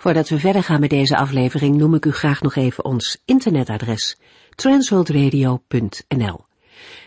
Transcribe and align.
Voordat 0.00 0.28
we 0.28 0.38
verder 0.38 0.62
gaan 0.62 0.80
met 0.80 0.90
deze 0.90 1.16
aflevering 1.16 1.76
noem 1.76 1.94
ik 1.94 2.04
u 2.04 2.12
graag 2.12 2.40
nog 2.40 2.56
even 2.56 2.84
ons 2.84 3.22
internetadres 3.24 4.18
transworldradio.nl. 4.54 6.46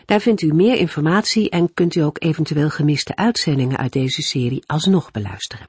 Daar 0.04 0.20
vindt 0.20 0.42
u 0.42 0.54
meer 0.54 0.76
informatie 0.76 1.50
en 1.50 1.74
kunt 1.74 1.94
u 1.94 2.00
ook 2.00 2.22
eventueel 2.22 2.70
gemiste 2.70 3.16
uitzendingen 3.16 3.76
uit 3.76 3.92
deze 3.92 4.22
serie 4.22 4.62
alsnog 4.66 5.10
beluisteren. 5.10 5.66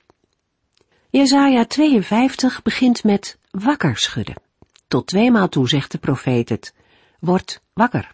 Jesaja 1.09 1.65
52 1.65 2.61
begint 2.61 3.03
met 3.03 3.37
wakker 3.51 3.97
schudden. 3.97 4.35
Tot 4.87 5.07
tweemaal 5.07 5.49
toe 5.49 5.69
zegt 5.69 5.91
de 5.91 5.97
profeet 5.97 6.49
het, 6.49 6.73
word 7.19 7.61
wakker. 7.73 8.13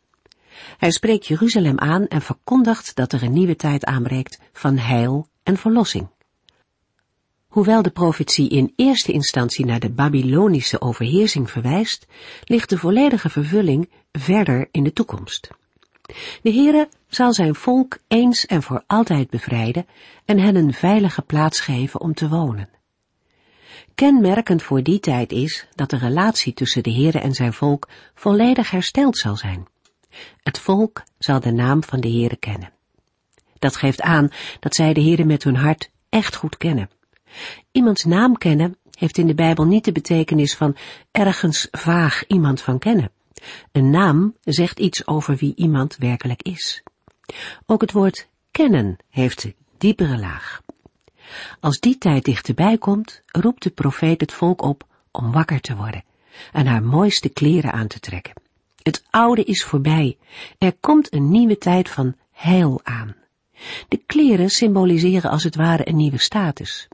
Hij 0.77 0.91
spreekt 0.91 1.27
Jeruzalem 1.27 1.79
aan 1.79 2.07
en 2.07 2.21
verkondigt 2.21 2.95
dat 2.95 3.13
er 3.13 3.23
een 3.23 3.33
nieuwe 3.33 3.55
tijd 3.55 3.85
aanbreekt 3.85 4.39
van 4.53 4.77
heil 4.77 5.27
en 5.43 5.57
verlossing. 5.57 6.07
Hoewel 7.49 7.81
de 7.81 7.89
profetie 7.89 8.49
in 8.49 8.73
eerste 8.75 9.11
instantie 9.11 9.65
naar 9.65 9.79
de 9.79 9.89
Babylonische 9.89 10.81
overheersing 10.81 11.51
verwijst, 11.51 12.05
ligt 12.43 12.69
de 12.69 12.77
volledige 12.77 13.29
vervulling 13.29 13.89
verder 14.11 14.67
in 14.71 14.83
de 14.83 14.93
toekomst. 14.93 15.49
De 16.41 16.53
Heere 16.53 16.89
zal 17.07 17.33
zijn 17.33 17.55
volk 17.55 17.97
eens 18.07 18.45
en 18.45 18.63
voor 18.63 18.83
altijd 18.87 19.29
bevrijden 19.29 19.87
en 20.25 20.39
hen 20.39 20.55
een 20.55 20.73
veilige 20.73 21.21
plaats 21.21 21.59
geven 21.59 22.01
om 22.01 22.13
te 22.13 22.29
wonen. 22.29 22.69
Kenmerkend 23.95 24.63
voor 24.63 24.83
die 24.83 24.99
tijd 24.99 25.31
is 25.31 25.67
dat 25.75 25.89
de 25.89 25.97
relatie 25.97 26.53
tussen 26.53 26.83
de 26.83 26.93
Heere 26.93 27.19
en 27.19 27.33
zijn 27.33 27.53
volk 27.53 27.87
volledig 28.13 28.71
hersteld 28.71 29.17
zal 29.17 29.35
zijn. 29.35 29.67
Het 30.43 30.59
volk 30.59 31.03
zal 31.17 31.39
de 31.39 31.51
naam 31.51 31.83
van 31.83 31.99
de 31.99 32.09
Heere 32.09 32.37
kennen. 32.37 32.71
Dat 33.59 33.75
geeft 33.75 34.01
aan 34.01 34.29
dat 34.59 34.75
zij 34.75 34.93
de 34.93 35.01
Heere 35.01 35.25
met 35.25 35.43
hun 35.43 35.55
hart 35.55 35.89
echt 36.09 36.35
goed 36.35 36.57
kennen. 36.57 36.89
Iemands 37.71 38.03
naam 38.03 38.37
kennen 38.37 38.77
heeft 38.91 39.17
in 39.17 39.27
de 39.27 39.35
Bijbel 39.35 39.65
niet 39.65 39.85
de 39.85 39.91
betekenis 39.91 40.55
van 40.55 40.75
ergens 41.11 41.67
vaag 41.71 42.27
iemand 42.27 42.61
van 42.61 42.79
kennen. 42.79 43.11
Een 43.71 43.89
naam 43.89 44.35
zegt 44.43 44.79
iets 44.79 45.07
over 45.07 45.35
wie 45.35 45.55
iemand 45.55 45.95
werkelijk 45.97 46.41
is. 46.41 46.83
Ook 47.65 47.81
het 47.81 47.91
woord 47.91 48.27
kennen 48.51 48.97
heeft 49.09 49.47
diepere 49.77 50.17
laag. 50.17 50.61
Als 51.59 51.79
die 51.79 51.97
tijd 51.97 52.23
dichterbij 52.25 52.77
komt, 52.77 53.21
roept 53.25 53.63
de 53.63 53.69
profeet 53.69 54.21
het 54.21 54.33
volk 54.33 54.61
op 54.61 54.87
om 55.11 55.31
wakker 55.31 55.61
te 55.61 55.75
worden 55.75 56.03
en 56.51 56.65
haar 56.65 56.83
mooiste 56.83 57.29
kleren 57.29 57.71
aan 57.71 57.87
te 57.87 57.99
trekken. 57.99 58.33
Het 58.83 59.03
oude 59.09 59.43
is 59.43 59.63
voorbij. 59.63 60.17
Er 60.57 60.73
komt 60.79 61.13
een 61.13 61.29
nieuwe 61.29 61.57
tijd 61.57 61.89
van 61.89 62.15
heil 62.31 62.79
aan. 62.83 63.15
De 63.87 63.97
kleren 64.05 64.49
symboliseren 64.49 65.31
als 65.31 65.43
het 65.43 65.55
ware 65.55 65.87
een 65.87 65.95
nieuwe 65.95 66.17
status. 66.17 66.87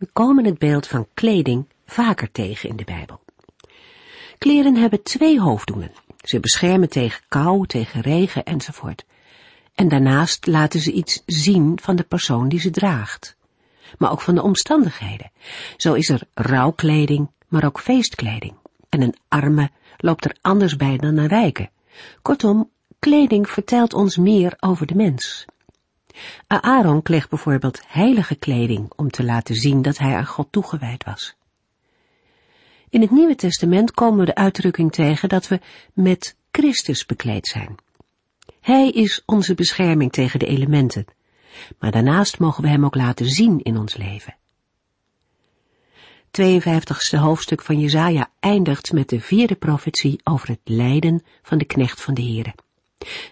We 0.00 0.08
komen 0.12 0.44
het 0.44 0.58
beeld 0.58 0.86
van 0.86 1.06
kleding 1.14 1.66
vaker 1.86 2.30
tegen 2.32 2.68
in 2.68 2.76
de 2.76 2.84
Bijbel. 2.84 3.20
Kleren 4.38 4.76
hebben 4.76 5.02
twee 5.02 5.40
hoofddoelen. 5.40 5.92
Ze 6.22 6.40
beschermen 6.40 6.88
tegen 6.88 7.22
kou, 7.28 7.66
tegen 7.66 8.00
regen 8.00 8.44
enzovoort. 8.44 9.04
En 9.74 9.88
daarnaast 9.88 10.46
laten 10.46 10.80
ze 10.80 10.92
iets 10.92 11.22
zien 11.26 11.78
van 11.82 11.96
de 11.96 12.02
persoon 12.02 12.48
die 12.48 12.60
ze 12.60 12.70
draagt. 12.70 13.36
Maar 13.98 14.10
ook 14.10 14.20
van 14.20 14.34
de 14.34 14.42
omstandigheden. 14.42 15.30
Zo 15.76 15.94
is 15.94 16.08
er 16.08 16.22
rouwkleding, 16.34 17.30
maar 17.48 17.64
ook 17.64 17.80
feestkleding. 17.80 18.54
En 18.88 19.00
een 19.00 19.16
arme 19.28 19.70
loopt 19.96 20.24
er 20.24 20.36
anders 20.40 20.76
bij 20.76 20.96
dan 20.96 21.16
een 21.16 21.28
rijke. 21.28 21.70
Kortom, 22.22 22.70
kleding 22.98 23.50
vertelt 23.50 23.94
ons 23.94 24.16
meer 24.16 24.56
over 24.60 24.86
de 24.86 24.94
mens. 24.94 25.46
Aaron 26.46 27.02
kreeg 27.02 27.28
bijvoorbeeld 27.28 27.80
heilige 27.86 28.34
kleding 28.34 28.92
om 28.96 29.10
te 29.10 29.24
laten 29.24 29.54
zien 29.54 29.82
dat 29.82 29.98
hij 29.98 30.14
aan 30.14 30.26
God 30.26 30.46
toegewijd 30.50 31.04
was. 31.04 31.36
In 32.88 33.00
het 33.00 33.10
Nieuwe 33.10 33.34
Testament 33.34 33.92
komen 33.92 34.18
we 34.18 34.24
de 34.24 34.34
uitdrukking 34.34 34.92
tegen 34.92 35.28
dat 35.28 35.48
we 35.48 35.60
met 35.92 36.36
Christus 36.50 37.06
bekleed 37.06 37.46
zijn. 37.46 37.74
Hij 38.60 38.90
is 38.90 39.22
onze 39.26 39.54
bescherming 39.54 40.12
tegen 40.12 40.38
de 40.38 40.46
elementen, 40.46 41.04
maar 41.78 41.90
daarnaast 41.90 42.38
mogen 42.38 42.62
we 42.62 42.68
hem 42.68 42.84
ook 42.84 42.94
laten 42.94 43.26
zien 43.26 43.62
in 43.62 43.76
ons 43.76 43.96
leven. 43.96 44.36
52ste 46.40 47.18
hoofdstuk 47.18 47.62
van 47.62 47.80
Jezaja 47.80 48.30
eindigt 48.40 48.92
met 48.92 49.08
de 49.08 49.20
vierde 49.20 49.54
profetie 49.54 50.20
over 50.24 50.48
het 50.48 50.60
lijden 50.64 51.22
van 51.42 51.58
de 51.58 51.64
knecht 51.64 52.00
van 52.00 52.14
de 52.14 52.22
Here. 52.22 52.54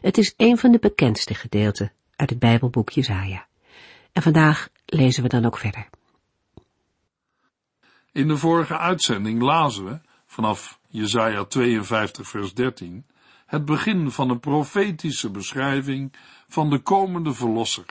Het 0.01 0.19
is 0.19 0.35
een 0.37 0.59
van 0.59 0.73
de 0.73 0.79
bekendste 0.79 1.35
gedeelten 1.35 1.93
uit 2.19 2.31
het 2.31 2.39
Bijbelboek 2.39 2.91
Jezaja. 2.91 3.47
En 4.13 4.23
vandaag 4.23 4.69
lezen 4.85 5.23
we 5.23 5.29
dan 5.29 5.45
ook 5.45 5.59
verder. 5.59 5.89
In 8.13 8.29
de 8.29 8.37
vorige 8.37 8.79
uitzending 8.79 9.43
lazen 9.43 9.85
we, 9.85 10.01
vanaf 10.27 10.79
Jezaja 10.89 11.45
52 11.45 12.29
vers 12.29 12.55
13, 12.55 13.07
het 13.47 13.65
begin 13.65 14.11
van 14.11 14.31
een 14.31 14.41
profetische 14.41 15.31
beschrijving 15.31 16.13
van 16.49 16.71
de 16.71 16.79
komende 16.79 17.35
verlosser 17.35 17.85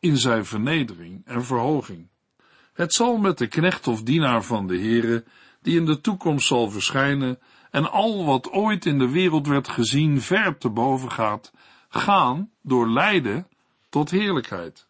in 0.00 0.16
zijn 0.16 0.44
vernedering 0.44 1.22
en 1.24 1.44
verhoging. 1.44 2.08
Het 2.72 2.94
zal 2.94 3.16
met 3.16 3.38
de 3.38 3.46
knecht 3.46 3.86
of 3.86 4.02
dienaar 4.02 4.42
van 4.42 4.66
de 4.66 4.78
Heere, 4.78 5.24
die 5.62 5.76
in 5.76 5.84
de 5.84 6.00
toekomst 6.00 6.46
zal 6.46 6.70
verschijnen 6.70 7.38
en 7.70 7.90
al 7.90 8.24
wat 8.24 8.50
ooit 8.50 8.86
in 8.86 8.98
de 8.98 9.10
wereld 9.10 9.46
werd 9.46 9.68
gezien 9.68 10.20
ver 10.20 10.58
te 10.58 10.68
boven 10.68 11.12
gaat, 11.12 11.52
gaan 11.88 12.50
door 12.62 12.88
lijden 12.88 13.47
tot 13.88 14.10
heerlijkheid. 14.10 14.86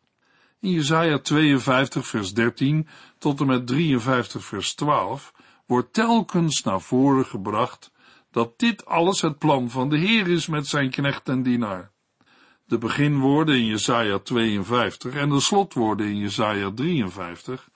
In 0.61 0.71
Jesaja 0.71 1.19
52 1.19 2.07
vers 2.07 2.35
13 2.35 2.89
tot 3.19 3.41
en 3.41 3.47
met 3.47 3.67
53 3.67 4.45
vers 4.45 4.75
12 4.75 5.33
wordt 5.67 5.93
telkens 5.93 6.63
naar 6.63 6.81
voren 6.81 7.27
gebracht 7.27 7.93
dat 8.31 8.59
dit 8.59 8.87
alles 8.87 9.21
het 9.21 9.39
plan 9.39 9.71
van 9.71 9.89
de 9.89 9.99
Heer 9.99 10.29
is 10.29 10.47
met 10.47 10.67
zijn 10.67 10.91
knecht 10.91 11.29
en 11.29 11.43
dienaar. 11.43 11.91
De 12.65 12.79
beginwoorden 12.79 13.57
in 13.57 13.67
Jesaja 13.67 14.19
52 14.19 15.15
en 15.15 15.29
de 15.29 15.41
slotwoorden 15.41 16.07
in 16.07 16.17
Jesaja 16.17 16.71
53, 16.75 17.69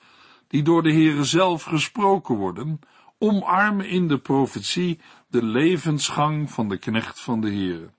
die 0.48 0.62
door 0.62 0.82
de 0.82 0.92
Heere 0.92 1.24
zelf 1.24 1.62
gesproken 1.62 2.36
worden, 2.36 2.80
omarmen 3.18 3.88
in 3.88 4.08
de 4.08 4.18
profetie 4.18 5.00
de 5.28 5.44
levensgang 5.44 6.50
van 6.50 6.68
de 6.68 6.78
knecht 6.78 7.20
van 7.20 7.40
de 7.40 7.50
Heere. 7.50 7.90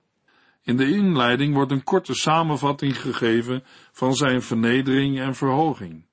In 0.64 0.76
de 0.76 0.90
inleiding 0.90 1.54
wordt 1.54 1.70
een 1.70 1.84
korte 1.84 2.14
samenvatting 2.14 3.00
gegeven 3.00 3.64
van 3.92 4.14
zijn 4.14 4.42
vernedering 4.42 5.20
en 5.20 5.34
verhoging. 5.34 6.06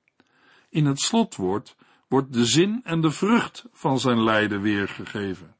In 0.68 0.86
het 0.86 1.00
slotwoord 1.00 1.76
wordt 2.08 2.32
de 2.32 2.44
zin 2.44 2.80
en 2.84 3.00
de 3.00 3.10
vrucht 3.10 3.64
van 3.72 3.98
zijn 3.98 4.22
lijden 4.22 4.60
weergegeven. 4.60 5.56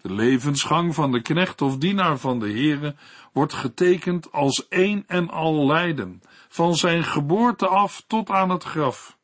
De 0.00 0.12
levensgang 0.12 0.94
van 0.94 1.12
de 1.12 1.22
knecht 1.22 1.62
of 1.62 1.78
dienaar 1.78 2.18
van 2.18 2.38
de 2.38 2.50
Heere 2.50 2.94
wordt 3.32 3.52
getekend 3.52 4.32
als 4.32 4.68
één 4.68 5.04
en 5.06 5.30
al 5.30 5.66
lijden, 5.66 6.22
van 6.48 6.74
zijn 6.74 7.04
geboorte 7.04 7.66
af 7.68 8.04
tot 8.06 8.30
aan 8.30 8.50
het 8.50 8.64
graf. 8.64 9.18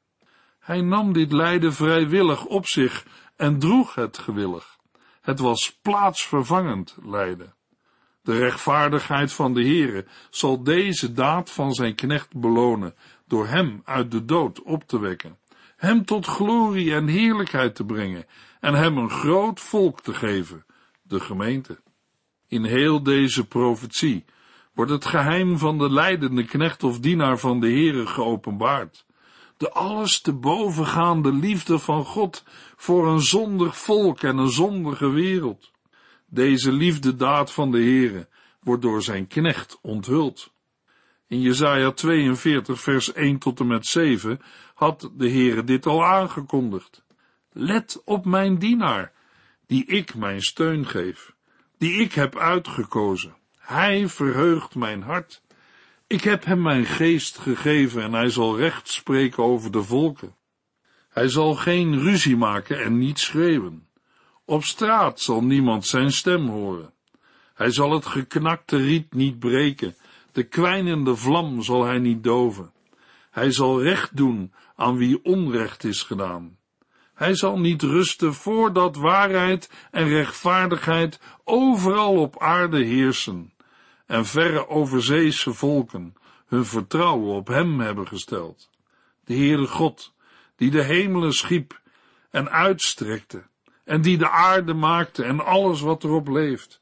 Hij 0.58 0.80
nam 0.80 1.12
dit 1.12 1.32
lijden 1.32 1.72
vrijwillig 1.72 2.44
op 2.44 2.66
zich 2.66 3.06
en 3.36 3.58
droeg 3.58 3.94
het 3.94 4.18
gewillig. 4.18 4.78
Het 5.20 5.38
was 5.38 5.78
plaatsvervangend 5.82 6.96
lijden. 7.02 7.54
De 8.22 8.38
rechtvaardigheid 8.38 9.32
van 9.32 9.54
de 9.54 9.62
Heere 9.62 10.06
zal 10.30 10.62
deze 10.62 11.12
daad 11.12 11.50
van 11.50 11.72
zijn 11.72 11.94
knecht 11.94 12.40
belonen, 12.40 12.94
door 13.26 13.46
hem 13.46 13.82
uit 13.84 14.10
de 14.10 14.24
dood 14.24 14.62
op 14.62 14.86
te 14.86 14.98
wekken, 14.98 15.38
hem 15.76 16.04
tot 16.04 16.26
glorie 16.26 16.94
en 16.94 17.06
heerlijkheid 17.06 17.74
te 17.74 17.84
brengen 17.84 18.26
en 18.60 18.74
hem 18.74 18.98
een 18.98 19.10
groot 19.10 19.60
volk 19.60 20.00
te 20.00 20.14
geven, 20.14 20.64
de 21.02 21.20
gemeente. 21.20 21.80
In 22.48 22.64
heel 22.64 23.02
deze 23.02 23.46
profetie 23.46 24.24
wordt 24.74 24.90
het 24.90 25.04
geheim 25.04 25.58
van 25.58 25.78
de 25.78 25.90
leidende 25.90 26.44
knecht 26.44 26.82
of 26.82 27.00
dienaar 27.00 27.38
van 27.38 27.60
de 27.60 27.66
Heere 27.66 28.06
geopenbaard. 28.06 29.06
De 29.56 29.70
alles 29.70 30.20
te 30.20 30.32
bovengaande 30.32 31.32
liefde 31.32 31.78
van 31.78 32.04
God 32.04 32.44
voor 32.76 33.08
een 33.08 33.20
zondig 33.20 33.78
volk 33.78 34.22
en 34.22 34.36
een 34.36 34.50
zondige 34.50 35.08
wereld. 35.08 35.71
Deze 36.34 36.72
liefdedaad 36.72 37.52
van 37.52 37.70
de 37.70 37.78
Heere 37.78 38.28
wordt 38.60 38.82
door 38.82 39.02
zijn 39.02 39.26
knecht 39.26 39.78
onthuld. 39.82 40.52
In 41.26 41.40
Jesaja 41.40 41.90
42 41.90 42.80
vers 42.80 43.12
1 43.12 43.38
tot 43.38 43.60
en 43.60 43.66
met 43.66 43.86
7 43.86 44.40
had 44.74 45.10
de 45.16 45.30
Heere 45.30 45.64
dit 45.64 45.86
al 45.86 46.04
aangekondigd. 46.04 47.04
Let 47.50 48.02
op 48.04 48.24
mijn 48.24 48.58
dienaar, 48.58 49.12
die 49.66 49.84
ik 49.86 50.14
mijn 50.14 50.42
steun 50.42 50.86
geef, 50.86 51.34
die 51.78 52.00
ik 52.00 52.12
heb 52.12 52.36
uitgekozen. 52.38 53.36
Hij 53.58 54.08
verheugt 54.08 54.74
mijn 54.74 55.02
hart. 55.02 55.42
Ik 56.06 56.22
heb 56.22 56.44
hem 56.44 56.62
mijn 56.62 56.86
geest 56.86 57.38
gegeven 57.38 58.02
en 58.02 58.12
hij 58.12 58.28
zal 58.28 58.58
recht 58.58 58.88
spreken 58.88 59.42
over 59.42 59.72
de 59.72 59.82
volken. 59.82 60.34
Hij 61.08 61.28
zal 61.28 61.54
geen 61.54 61.98
ruzie 61.98 62.36
maken 62.36 62.84
en 62.84 62.98
niet 62.98 63.18
schreeuwen. 63.18 63.90
Op 64.44 64.64
straat 64.64 65.20
zal 65.20 65.44
niemand 65.44 65.86
zijn 65.86 66.12
stem 66.12 66.48
horen. 66.48 66.92
Hij 67.54 67.70
zal 67.70 67.92
het 67.92 68.06
geknakte 68.06 68.76
riet 68.76 69.14
niet 69.14 69.38
breken, 69.38 69.96
de 70.32 70.42
kwijnende 70.42 71.16
vlam 71.16 71.62
zal 71.62 71.84
hij 71.84 71.98
niet 71.98 72.22
doven. 72.22 72.72
Hij 73.30 73.52
zal 73.52 73.82
recht 73.82 74.16
doen 74.16 74.52
aan 74.76 74.96
wie 74.96 75.24
onrecht 75.24 75.84
is 75.84 76.02
gedaan. 76.02 76.58
Hij 77.14 77.34
zal 77.34 77.58
niet 77.58 77.82
rusten 77.82 78.34
voordat 78.34 78.96
waarheid 78.96 79.70
en 79.90 80.08
rechtvaardigheid 80.08 81.20
overal 81.44 82.14
op 82.16 82.38
aarde 82.38 82.84
heersen 82.84 83.52
en 84.06 84.26
verre 84.26 84.68
overzeese 84.68 85.52
volken 85.52 86.14
hun 86.46 86.64
vertrouwen 86.64 87.34
op 87.34 87.46
hem 87.46 87.80
hebben 87.80 88.06
gesteld. 88.06 88.70
De 89.24 89.34
Heere 89.34 89.66
God, 89.66 90.14
die 90.56 90.70
de 90.70 90.82
hemelen 90.82 91.32
schiep 91.32 91.80
en 92.30 92.50
uitstrekte, 92.50 93.42
en 93.84 94.02
die 94.02 94.18
de 94.18 94.28
aarde 94.28 94.74
maakte 94.74 95.24
en 95.24 95.44
alles 95.44 95.80
wat 95.80 96.04
erop 96.04 96.28
leeft, 96.28 96.80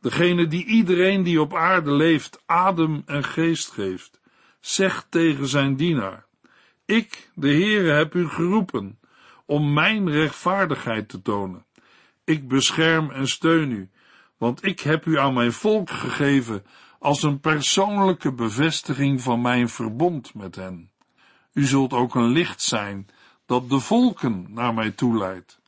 degene 0.00 0.46
die 0.46 0.64
iedereen 0.64 1.22
die 1.22 1.40
op 1.40 1.54
aarde 1.54 1.92
leeft 1.92 2.42
adem 2.46 3.02
en 3.06 3.24
geest 3.24 3.70
geeft, 3.70 4.20
zegt 4.60 5.06
tegen 5.10 5.48
zijn 5.48 5.76
dienaar, 5.76 6.26
ik, 6.86 7.30
de 7.34 7.48
Heere, 7.48 7.90
heb 7.90 8.14
u 8.14 8.28
geroepen 8.28 8.98
om 9.46 9.72
mijn 9.72 10.10
rechtvaardigheid 10.10 11.08
te 11.08 11.22
tonen. 11.22 11.64
Ik 12.24 12.48
bescherm 12.48 13.10
en 13.10 13.28
steun 13.28 13.70
u, 13.70 13.90
want 14.36 14.64
ik 14.64 14.80
heb 14.80 15.06
u 15.06 15.18
aan 15.18 15.34
mijn 15.34 15.52
volk 15.52 15.90
gegeven 15.90 16.64
als 16.98 17.22
een 17.22 17.40
persoonlijke 17.40 18.32
bevestiging 18.32 19.22
van 19.22 19.40
mijn 19.40 19.68
verbond 19.68 20.34
met 20.34 20.56
hen. 20.56 20.90
U 21.52 21.64
zult 21.64 21.92
ook 21.92 22.14
een 22.14 22.28
licht 22.28 22.62
zijn 22.62 23.06
dat 23.46 23.70
de 23.70 23.80
volken 23.80 24.46
naar 24.48 24.74
mij 24.74 24.90
toeleidt. 24.90 25.60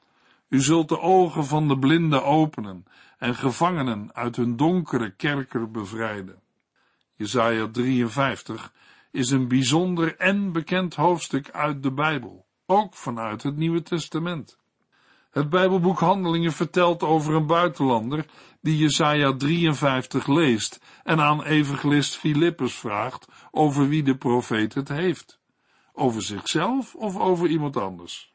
U 0.48 0.60
zult 0.60 0.88
de 0.88 1.00
ogen 1.00 1.44
van 1.44 1.68
de 1.68 1.78
blinden 1.78 2.24
openen 2.24 2.84
en 3.18 3.34
gevangenen 3.34 4.14
uit 4.14 4.36
hun 4.36 4.56
donkere 4.56 5.10
kerker 5.10 5.70
bevrijden. 5.70 6.42
Jesaja 7.14 7.68
53 7.68 8.72
is 9.10 9.30
een 9.30 9.48
bijzonder 9.48 10.16
en 10.16 10.52
bekend 10.52 10.94
hoofdstuk 10.94 11.50
uit 11.50 11.82
de 11.82 11.92
Bijbel, 11.92 12.46
ook 12.66 12.94
vanuit 12.94 13.42
het 13.42 13.56
Nieuwe 13.56 13.82
Testament. 13.82 14.58
Het 15.30 15.50
Bijbelboek 15.50 15.98
Handelingen 15.98 16.52
vertelt 16.52 17.02
over 17.02 17.34
een 17.34 17.46
buitenlander 17.46 18.26
die 18.60 18.78
Jesaja 18.78 19.36
53 19.36 20.26
leest 20.26 20.80
en 21.02 21.20
aan 21.20 21.42
evangelist 21.42 22.16
Filippus 22.16 22.74
vraagt 22.74 23.28
over 23.50 23.88
wie 23.88 24.02
de 24.02 24.16
profeet 24.16 24.74
het 24.74 24.88
heeft. 24.88 25.40
Over 25.92 26.22
zichzelf 26.22 26.94
of 26.94 27.16
over 27.16 27.48
iemand 27.48 27.76
anders? 27.76 28.30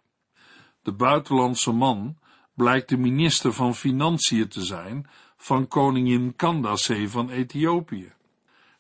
De 0.84 0.92
buitenlandse 0.92 1.72
man 1.72 2.18
blijkt 2.56 2.90
de 2.90 2.98
minister 2.98 3.54
van 3.54 3.76
Financiën 3.76 4.48
te 4.48 4.64
zijn 4.64 5.08
van 5.38 5.68
koningin 5.68 6.36
Candace 6.36 7.10
van 7.10 7.30
Ethiopië. 7.30 8.14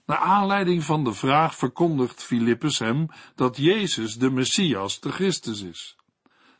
Naar 0.05 0.17
aanleiding 0.17 0.83
van 0.83 1.03
de 1.03 1.13
vraag 1.13 1.55
verkondigt 1.55 2.23
Filippus 2.23 2.79
hem 2.79 3.07
dat 3.35 3.57
Jezus 3.57 4.15
de 4.15 4.31
Messias, 4.31 4.99
de 4.99 5.11
Christus 5.11 5.61
is. 5.61 5.95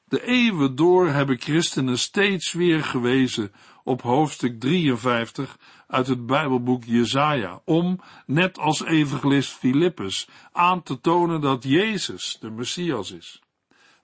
De 0.08 0.26
eeuwen 0.26 0.76
door 0.76 1.08
hebben 1.08 1.40
christenen 1.40 2.00
steeds 2.00 2.54
weer 2.54 2.84
gewezen 2.84 3.52
op 3.84 4.02
hoofdstuk 4.02 4.60
53 4.60 5.58
uit 5.88 6.08
het 6.08 6.26
Bijbelboek 6.26 6.84
Jesaja, 6.84 7.62
om, 7.66 8.00
net 8.26 8.58
als 8.58 8.84
evangelist 8.84 9.52
Filippus, 9.52 10.30
aan 10.52 10.84
te 10.84 11.00
tonen 11.00 11.42
dat 11.42 11.64
Jezus 11.64 12.38
de 12.40 12.50
Messias 12.50 13.12
is. 13.12 13.42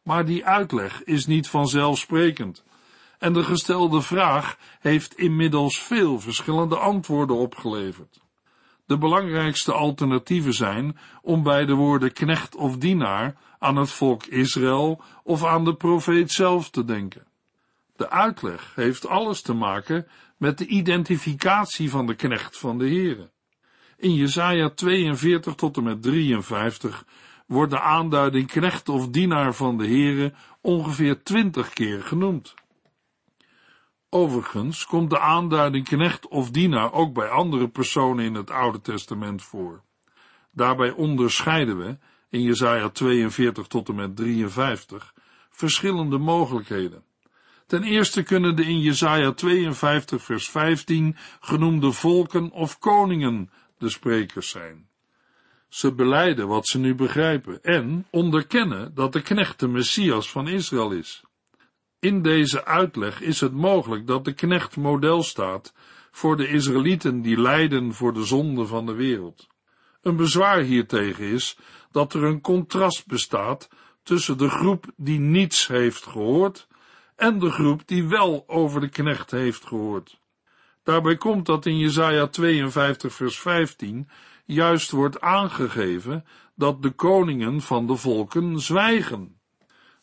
Maar 0.07 0.25
die 0.25 0.45
uitleg 0.45 1.03
is 1.03 1.25
niet 1.25 1.49
vanzelfsprekend, 1.49 2.63
en 3.17 3.33
de 3.33 3.43
gestelde 3.43 4.01
vraag 4.01 4.57
heeft 4.79 5.17
inmiddels 5.17 5.79
veel 5.79 6.19
verschillende 6.19 6.77
antwoorden 6.77 7.35
opgeleverd. 7.35 8.19
De 8.85 8.97
belangrijkste 8.97 9.73
alternatieven 9.73 10.53
zijn 10.53 10.97
om 11.21 11.43
bij 11.43 11.65
de 11.65 11.73
woorden 11.73 12.13
knecht 12.13 12.55
of 12.55 12.77
dienaar 12.77 13.35
aan 13.59 13.75
het 13.75 13.91
volk 13.91 14.25
Israël 14.25 15.01
of 15.23 15.45
aan 15.45 15.65
de 15.65 15.75
profeet 15.75 16.31
zelf 16.31 16.69
te 16.69 16.85
denken. 16.85 17.27
De 17.95 18.09
uitleg 18.09 18.71
heeft 18.75 19.07
alles 19.07 19.41
te 19.41 19.53
maken 19.53 20.07
met 20.37 20.57
de 20.57 20.65
identificatie 20.65 21.89
van 21.89 22.05
de 22.05 22.15
knecht 22.15 22.57
van 22.57 22.77
de 22.77 22.85
Heere. 22.85 23.29
In 23.97 24.13
Jesaja 24.13 24.69
42 24.69 25.55
tot 25.55 25.77
en 25.77 25.83
met 25.83 26.01
53 26.01 27.05
wordt 27.47 27.71
de 27.71 27.79
aanduiding 27.79 28.47
knecht 28.47 28.89
of 28.89 29.09
dienaar 29.09 29.53
van 29.53 29.77
de 29.77 29.87
Heere 29.87 30.33
ongeveer 30.61 31.23
twintig 31.23 31.73
keer 31.73 32.03
genoemd. 32.03 32.53
Overigens 34.09 34.85
komt 34.85 35.09
de 35.09 35.19
aanduiding 35.19 35.85
knecht 35.85 36.27
of 36.27 36.51
dienaar 36.51 36.93
ook 36.93 37.13
bij 37.13 37.29
andere 37.29 37.67
personen 37.67 38.25
in 38.25 38.33
het 38.33 38.49
Oude 38.49 38.81
Testament 38.81 39.43
voor. 39.43 39.83
Daarbij 40.51 40.91
onderscheiden 40.91 41.77
we, 41.77 41.97
in 42.29 42.41
Jesaja 42.41 42.89
42 42.89 43.67
tot 43.67 43.89
en 43.89 43.95
met 43.95 44.15
53, 44.15 45.13
verschillende 45.49 46.17
mogelijkheden. 46.17 47.03
Ten 47.65 47.83
eerste 47.83 48.23
kunnen 48.23 48.55
de 48.55 48.63
in 48.63 48.79
Jesaja 48.79 49.31
52 49.31 50.23
vers 50.23 50.49
15 50.49 51.15
genoemde 51.39 51.91
volken 51.91 52.51
of 52.51 52.79
koningen 52.79 53.49
de 53.77 53.89
sprekers 53.89 54.49
zijn. 54.49 54.86
Ze 55.69 55.93
beleiden 55.93 56.47
wat 56.47 56.67
ze 56.67 56.79
nu 56.79 56.95
begrijpen 56.95 57.63
en 57.63 58.07
onderkennen 58.09 58.93
dat 58.93 59.13
de 59.13 59.21
knecht 59.21 59.59
de 59.59 59.67
Messias 59.67 60.31
van 60.31 60.47
Israël 60.47 60.91
is. 60.91 61.23
In 61.99 62.21
deze 62.21 62.65
uitleg 62.65 63.21
is 63.21 63.41
het 63.41 63.53
mogelijk 63.53 64.07
dat 64.07 64.25
de 64.25 64.33
knecht 64.33 64.77
model 64.77 65.23
staat 65.23 65.73
voor 66.11 66.37
de 66.37 66.47
Israëlieten 66.47 67.21
die 67.21 67.41
lijden 67.41 67.93
voor 67.93 68.13
de 68.13 68.25
zonde 68.25 68.65
van 68.65 68.85
de 68.85 68.93
wereld. 68.93 69.47
Een 70.01 70.15
bezwaar 70.15 70.59
hiertegen 70.59 71.25
is 71.25 71.57
dat 71.91 72.13
er 72.13 72.23
een 72.23 72.41
contrast 72.41 73.07
bestaat 73.07 73.69
tussen 74.03 74.37
de 74.37 74.49
groep 74.49 74.85
die 74.95 75.19
niets 75.19 75.67
heeft 75.67 76.05
gehoord 76.05 76.67
en 77.15 77.39
de 77.39 77.49
groep 77.49 77.87
die 77.87 78.07
wel 78.07 78.43
over 78.47 78.81
de 78.81 78.89
knecht 78.89 79.31
heeft 79.31 79.65
gehoord. 79.65 80.19
Daarbij 80.83 81.17
komt 81.17 81.45
dat 81.45 81.65
in 81.65 81.77
Jesaja 81.77 82.27
52 82.27 83.13
vers 83.13 83.39
15 83.39 84.09
juist 84.47 84.91
wordt 84.91 85.21
aangegeven 85.21 86.25
dat 86.55 86.81
de 86.81 86.91
koningen 86.91 87.61
van 87.61 87.87
de 87.87 87.95
volken 87.95 88.59
zwijgen. 88.59 89.39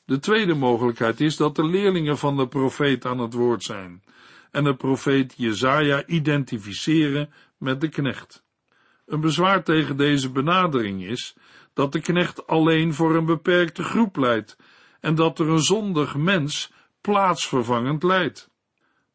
De 0.04 0.18
tweede 0.18 0.54
mogelijkheid 0.54 1.20
is 1.20 1.36
dat 1.36 1.56
de 1.56 1.66
leerlingen 1.66 2.18
van 2.18 2.36
de 2.36 2.48
profeet 2.48 3.06
aan 3.06 3.18
het 3.18 3.32
woord 3.32 3.62
zijn 3.62 4.02
en 4.50 4.64
de 4.64 4.74
profeet 4.74 5.34
Jezaja 5.36 6.06
identificeren 6.06 7.32
met 7.58 7.80
de 7.80 7.88
knecht. 7.88 8.44
Een 9.06 9.20
bezwaar 9.20 9.64
tegen 9.64 9.96
deze 9.96 10.30
benadering 10.30 11.04
is 11.04 11.36
dat 11.72 11.92
de 11.92 12.00
knecht 12.00 12.46
alleen 12.46 12.94
voor 12.94 13.14
een 13.14 13.24
beperkte 13.24 13.82
groep 13.82 14.16
leidt 14.16 14.56
en 15.00 15.14
dat 15.14 15.38
er 15.38 15.48
een 15.48 15.62
zondig 15.62 16.16
mens 16.16 16.72
plaatsvervangend 17.00 18.02
leidt. 18.02 18.50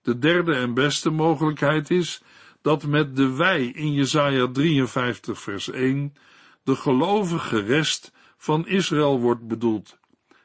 De 0.01 0.17
derde 0.17 0.55
en 0.55 0.73
beste 0.73 1.09
mogelijkheid 1.09 1.89
is 1.89 2.21
dat 2.61 2.85
met 2.85 3.15
de 3.15 3.35
wij 3.35 3.65
in 3.65 3.93
Jesaja 3.93 4.47
53 4.51 5.41
vers 5.41 5.69
1 5.69 6.13
de 6.63 6.75
gelovige 6.75 7.59
rest 7.59 8.11
van 8.37 8.67
Israël 8.67 9.19
wordt 9.19 9.47
bedoeld 9.47 9.99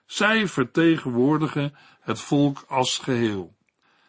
zij 0.07 0.49
vertegenwoordigen 0.49 1.75
het 2.01 2.21
volk 2.21 2.65
als 2.69 2.99
geheel. 2.99 3.55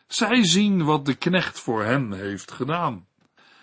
Zij 0.08 0.44
zien 0.44 0.84
wat 0.84 1.06
de 1.06 1.16
knecht 1.16 1.60
voor 1.60 1.84
hen 1.84 2.14
heeft 2.14 2.52
gedaan. 2.52 3.08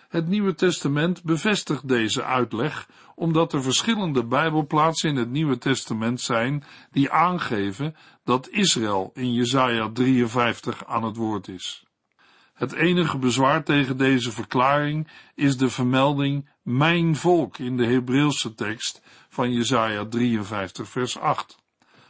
Het 0.08 0.28
Nieuwe 0.28 0.54
Testament 0.54 1.22
bevestigt 1.22 1.88
deze 1.88 2.24
uitleg, 2.24 2.88
omdat 3.14 3.52
er 3.52 3.62
verschillende 3.62 4.24
Bijbelplaatsen 4.24 5.10
in 5.10 5.16
het 5.16 5.30
Nieuwe 5.30 5.58
Testament 5.58 6.20
zijn 6.20 6.64
die 6.90 7.10
aangeven 7.10 7.96
dat 8.24 8.48
Israël 8.48 9.10
in 9.14 9.32
Jesaja 9.32 9.90
53 9.92 10.86
aan 10.86 11.04
het 11.04 11.16
woord 11.16 11.48
is. 11.48 11.86
Het 12.62 12.72
enige 12.72 13.18
bezwaar 13.18 13.64
tegen 13.64 13.96
deze 13.96 14.32
verklaring 14.32 15.08
is 15.34 15.56
de 15.56 15.70
vermelding 15.70 16.48
mijn 16.62 17.16
volk 17.16 17.58
in 17.58 17.76
de 17.76 17.86
Hebreeuwse 17.86 18.54
tekst 18.54 19.02
van 19.28 19.52
Jesaja 19.52 20.06
53 20.06 20.88
vers 20.88 21.18
8 21.18 21.58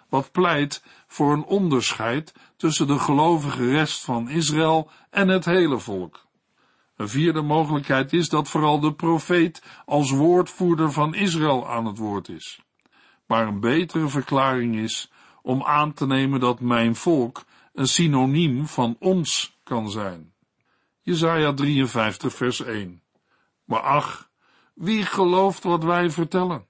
wat 0.08 0.32
pleit 0.32 0.84
voor 1.06 1.32
een 1.32 1.44
onderscheid 1.44 2.34
tussen 2.56 2.86
de 2.86 2.98
gelovige 2.98 3.70
rest 3.70 4.04
van 4.04 4.28
Israël 4.28 4.90
en 5.10 5.28
het 5.28 5.44
hele 5.44 5.78
volk. 5.78 6.26
Een 6.96 7.08
vierde 7.08 7.42
mogelijkheid 7.42 8.12
is 8.12 8.28
dat 8.28 8.48
vooral 8.48 8.80
de 8.80 8.94
profeet 8.94 9.62
als 9.84 10.10
woordvoerder 10.10 10.92
van 10.92 11.14
Israël 11.14 11.68
aan 11.68 11.86
het 11.86 11.98
woord 11.98 12.28
is. 12.28 12.60
Maar 13.26 13.46
een 13.46 13.60
betere 13.60 14.08
verklaring 14.08 14.76
is 14.76 15.10
om 15.42 15.62
aan 15.62 15.92
te 15.92 16.06
nemen 16.06 16.40
dat 16.40 16.60
mijn 16.60 16.96
volk 16.96 17.44
een 17.72 17.88
synoniem 17.88 18.66
van 18.66 18.96
ons 18.98 19.58
kan 19.62 19.90
zijn. 19.90 20.31
Jesaja 21.04 21.52
53 21.52 22.34
vers 22.34 22.60
1. 22.60 23.02
Maar 23.64 23.80
ach, 23.80 24.30
wie 24.74 25.06
gelooft 25.06 25.62
wat 25.62 25.84
wij 25.84 26.10
vertellen? 26.10 26.66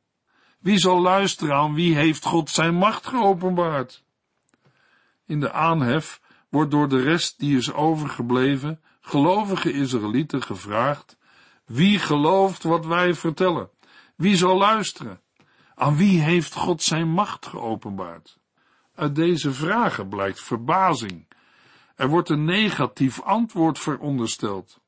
Wie 0.59 0.79
zal 0.79 1.01
luisteren 1.01 1.55
aan 1.55 1.75
wie 1.75 1.95
heeft 1.95 2.25
God 2.25 2.51
zijn 2.51 2.75
macht 2.75 3.07
geopenbaard? 3.07 4.05
In 5.27 5.41
de 5.41 5.53
aanhef 5.53 6.21
wordt 6.49 6.71
door 6.71 6.89
de 6.89 7.03
rest 7.03 7.39
die 7.39 7.57
is 7.57 7.73
overgebleven, 7.73 8.81
gelovige 9.01 9.73
Israëlieten 9.73 10.43
gevraagd, 10.43 11.17
wie 11.65 11.99
gelooft 11.99 12.63
wat 12.63 12.87
wij 12.87 13.15
vertellen? 13.15 13.71
Wie 14.17 14.37
zal 14.37 14.59
luisteren? 14.59 15.21
Aan 15.75 15.97
wie 15.97 16.21
heeft 16.21 16.55
God 16.55 16.83
zijn 16.83 17.09
macht 17.09 17.47
geopenbaard? 17.47 18.39
Uit 18.95 19.15
deze 19.15 19.53
vragen 19.53 20.09
blijkt 20.09 20.41
verbazing. 20.41 21.27
Er 22.03 22.09
wordt 22.09 22.29
een 22.29 22.45
negatief 22.45 23.21
antwoord 23.21 23.79
verondersteld. 23.79 24.81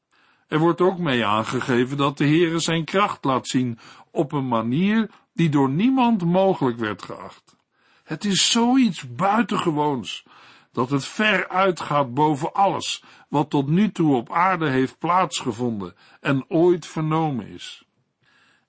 Er 0.48 0.58
wordt 0.58 0.80
ook 0.80 0.98
mee 0.98 1.24
aangegeven 1.24 1.96
dat 1.96 2.18
de 2.18 2.24
Heere 2.24 2.58
zijn 2.58 2.84
kracht 2.84 3.24
laat 3.24 3.48
zien 3.48 3.78
op 4.10 4.32
een 4.32 4.48
manier 4.48 5.10
die 5.32 5.48
door 5.48 5.70
niemand 5.70 6.24
mogelijk 6.24 6.78
werd 6.78 7.02
geacht. 7.02 7.56
Het 8.04 8.24
is 8.24 8.50
zoiets 8.50 9.14
buitengewoons, 9.14 10.24
dat 10.72 10.90
het 10.90 11.04
ver 11.04 11.48
uitgaat 11.48 12.14
boven 12.14 12.52
alles 12.52 13.02
wat 13.28 13.50
tot 13.50 13.68
nu 13.68 13.92
toe 13.92 14.14
op 14.14 14.32
aarde 14.32 14.70
heeft 14.70 14.98
plaatsgevonden 14.98 15.94
en 16.20 16.44
ooit 16.48 16.86
vernomen 16.86 17.46
is. 17.46 17.84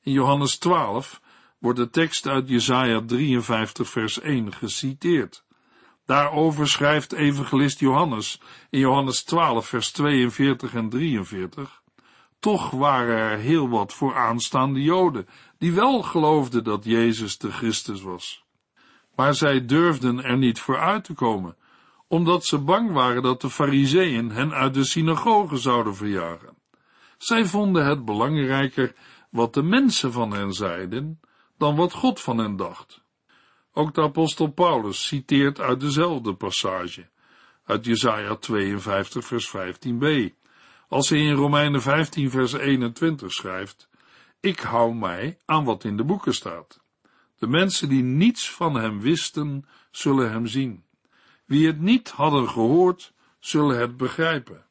In 0.02 0.12
Johannes 0.12 0.58
12 0.58 1.22
wordt 1.60 1.80
de 1.80 1.90
tekst 1.90 2.28
uit 2.28 2.50
Jesaja 2.50 3.02
53 3.06 3.90
vers 3.90 4.20
1 4.20 4.54
geciteerd. 4.54 5.45
Daarover 6.06 6.68
schrijft 6.68 7.14
evangelist 7.14 7.80
Johannes 7.80 8.42
in 8.70 8.80
Johannes 8.80 9.24
12 9.24 9.68
vers 9.68 9.92
42 9.92 10.74
en 10.74 10.90
43 10.90 11.84
toch 12.46 12.72
waren 12.72 13.18
er 13.18 13.38
heel 13.38 13.70
wat 13.70 13.94
vooraanstaande 13.94 14.82
Joden, 14.82 15.28
die 15.58 15.74
wel 15.74 16.02
geloofden 16.02 16.64
dat 16.64 16.84
Jezus 16.84 17.38
de 17.38 17.52
Christus 17.52 18.02
was. 18.02 18.44
Maar 19.16 19.34
zij 19.34 19.66
durfden 19.66 20.24
er 20.24 20.38
niet 20.38 20.60
voor 20.60 20.80
uit 20.80 21.04
te 21.04 21.14
komen, 21.14 21.56
omdat 22.08 22.46
ze 22.46 22.58
bang 22.58 22.92
waren 22.92 23.24
dat 23.24 23.42
de 23.42 23.50
fariseeën 23.50 24.32
hen 24.32 24.54
uit 24.54 24.74
de 24.74 24.84
synagoge 24.84 25.58
zouden 25.58 25.96
verjagen. 25.96 26.58
Zij 27.18 27.46
vonden 27.46 27.86
het 27.86 28.06
belangrijker 28.06 28.96
wat 29.30 29.54
de 29.54 29.64
mensen 29.64 30.12
van 30.12 30.32
hen 30.34 30.54
zeiden, 30.54 31.20
dan 31.58 31.76
wat 31.76 31.94
God 31.94 32.22
van 32.22 32.38
hen 32.38 32.56
dacht. 32.56 33.04
Ook 33.78 33.94
de 33.94 34.02
apostel 34.02 34.48
Paulus 34.48 35.08
citeert 35.08 35.60
uit 35.60 35.80
dezelfde 35.80 36.34
passage, 36.34 37.08
uit 37.66 37.86
Jesaja 37.86 38.36
52 38.36 39.26
vers 39.26 39.56
15b, 39.58 40.34
als 40.88 41.10
hij 41.10 41.20
in 41.20 41.34
Romeinen 41.34 41.82
15 41.82 42.30
vers 42.30 42.54
21 42.54 43.34
schrijft, 43.34 43.90
ik 44.40 44.60
hou 44.60 44.96
mij 44.96 45.38
aan 45.46 45.64
wat 45.64 45.84
in 45.84 45.98
de 45.98 46.04
boeken 46.04 46.34
staat. 46.34 46.82
De 47.38 47.48
mensen 47.48 47.90
die 47.90 48.04
niets 48.04 48.52
van 48.52 48.76
hem 48.76 49.00
wisten, 49.00 49.66
zullen 49.92 50.32
hem 50.32 50.48
zien. 50.48 50.84
Wie 51.46 51.68
het 51.68 51.80
niet 51.80 52.10
hadden 52.10 52.50
gehoord, 52.50 53.14
zullen 53.40 53.80
het 53.80 53.98
begrijpen. 53.98 54.66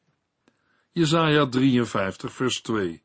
Jesaja 0.91 1.45
53 1.45 2.31
vers 2.31 2.61
2 2.61 3.03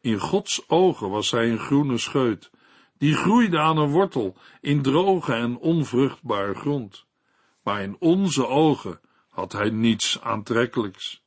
In 0.00 0.18
Gods 0.18 0.68
ogen 0.68 1.10
was 1.10 1.30
hij 1.30 1.50
een 1.50 1.58
groene 1.58 1.98
scheut, 1.98 2.50
die 2.98 3.14
groeide 3.14 3.58
aan 3.58 3.76
een 3.76 3.90
wortel 3.90 4.36
in 4.60 4.82
droge 4.82 5.32
en 5.32 5.58
onvruchtbare 5.58 6.54
grond. 6.54 7.04
Maar 7.62 7.82
in 7.82 7.96
onze 7.98 8.46
ogen 8.46 9.00
had 9.28 9.52
hij 9.52 9.70
niets 9.70 10.20
aantrekkelijks. 10.20 11.22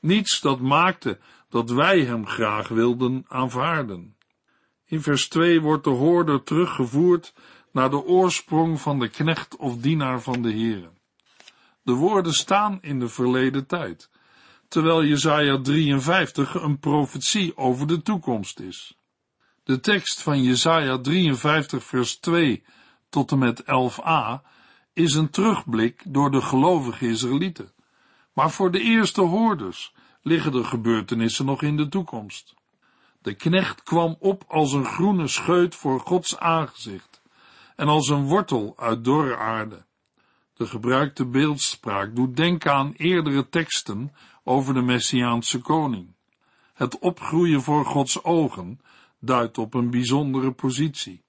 Niets 0.00 0.40
dat 0.40 0.60
maakte 0.60 1.18
dat 1.48 1.70
wij 1.70 2.00
hem 2.00 2.26
graag 2.26 2.68
wilden 2.68 3.24
aanvaarden. 3.28 4.16
In 4.86 5.02
vers 5.02 5.28
2 5.28 5.60
wordt 5.60 5.84
de 5.84 5.90
hoorder 5.90 6.42
teruggevoerd 6.42 7.34
naar 7.72 7.90
de 7.90 8.04
oorsprong 8.04 8.80
van 8.80 8.98
de 8.98 9.08
knecht 9.08 9.56
of 9.56 9.76
dienaar 9.76 10.22
van 10.22 10.42
de 10.42 10.50
Heere. 10.50 10.90
De 11.82 11.92
woorden 11.92 12.32
staan 12.32 12.78
in 12.80 12.98
de 12.98 13.08
verleden 13.08 13.66
tijd, 13.66 14.10
terwijl 14.68 15.04
Jesaja 15.04 15.60
53 15.60 16.54
een 16.54 16.78
profetie 16.78 17.56
over 17.56 17.86
de 17.86 18.02
toekomst 18.02 18.60
is. 18.60 18.97
De 19.68 19.80
tekst 19.80 20.22
van 20.22 20.42
Jesaja 20.42 20.98
53 20.98 21.84
vers 21.84 22.18
2 22.18 22.64
tot 23.08 23.32
en 23.32 23.38
met 23.38 23.62
11a 23.62 24.46
is 24.92 25.14
een 25.14 25.30
terugblik 25.30 26.02
door 26.06 26.30
de 26.30 26.40
gelovige 26.40 27.08
Israëlieten. 27.08 27.72
Maar 28.32 28.50
voor 28.50 28.70
de 28.70 28.80
eerste 28.80 29.20
hoorders 29.20 29.94
liggen 30.22 30.52
de 30.52 30.64
gebeurtenissen 30.64 31.46
nog 31.46 31.62
in 31.62 31.76
de 31.76 31.88
toekomst. 31.88 32.54
De 33.22 33.34
knecht 33.34 33.82
kwam 33.82 34.16
op 34.18 34.44
als 34.46 34.72
een 34.72 34.84
groene 34.84 35.26
scheut 35.26 35.74
voor 35.74 36.00
Gods 36.00 36.38
aangezicht 36.38 37.22
en 37.76 37.88
als 37.88 38.08
een 38.08 38.24
wortel 38.24 38.74
uit 38.76 39.04
dorre 39.04 39.36
aarde. 39.36 39.84
De 40.54 40.66
gebruikte 40.66 41.26
beeldspraak 41.26 42.16
doet 42.16 42.36
denken 42.36 42.72
aan 42.72 42.92
eerdere 42.96 43.48
teksten 43.48 44.14
over 44.44 44.74
de 44.74 44.82
Messiaanse 44.82 45.58
koning. 45.58 46.14
Het 46.74 46.98
opgroeien 46.98 47.62
voor 47.62 47.84
Gods 47.84 48.24
ogen 48.24 48.80
duidt 49.20 49.58
op 49.58 49.74
een 49.74 49.90
bijzondere 49.90 50.52
positie. 50.52 51.24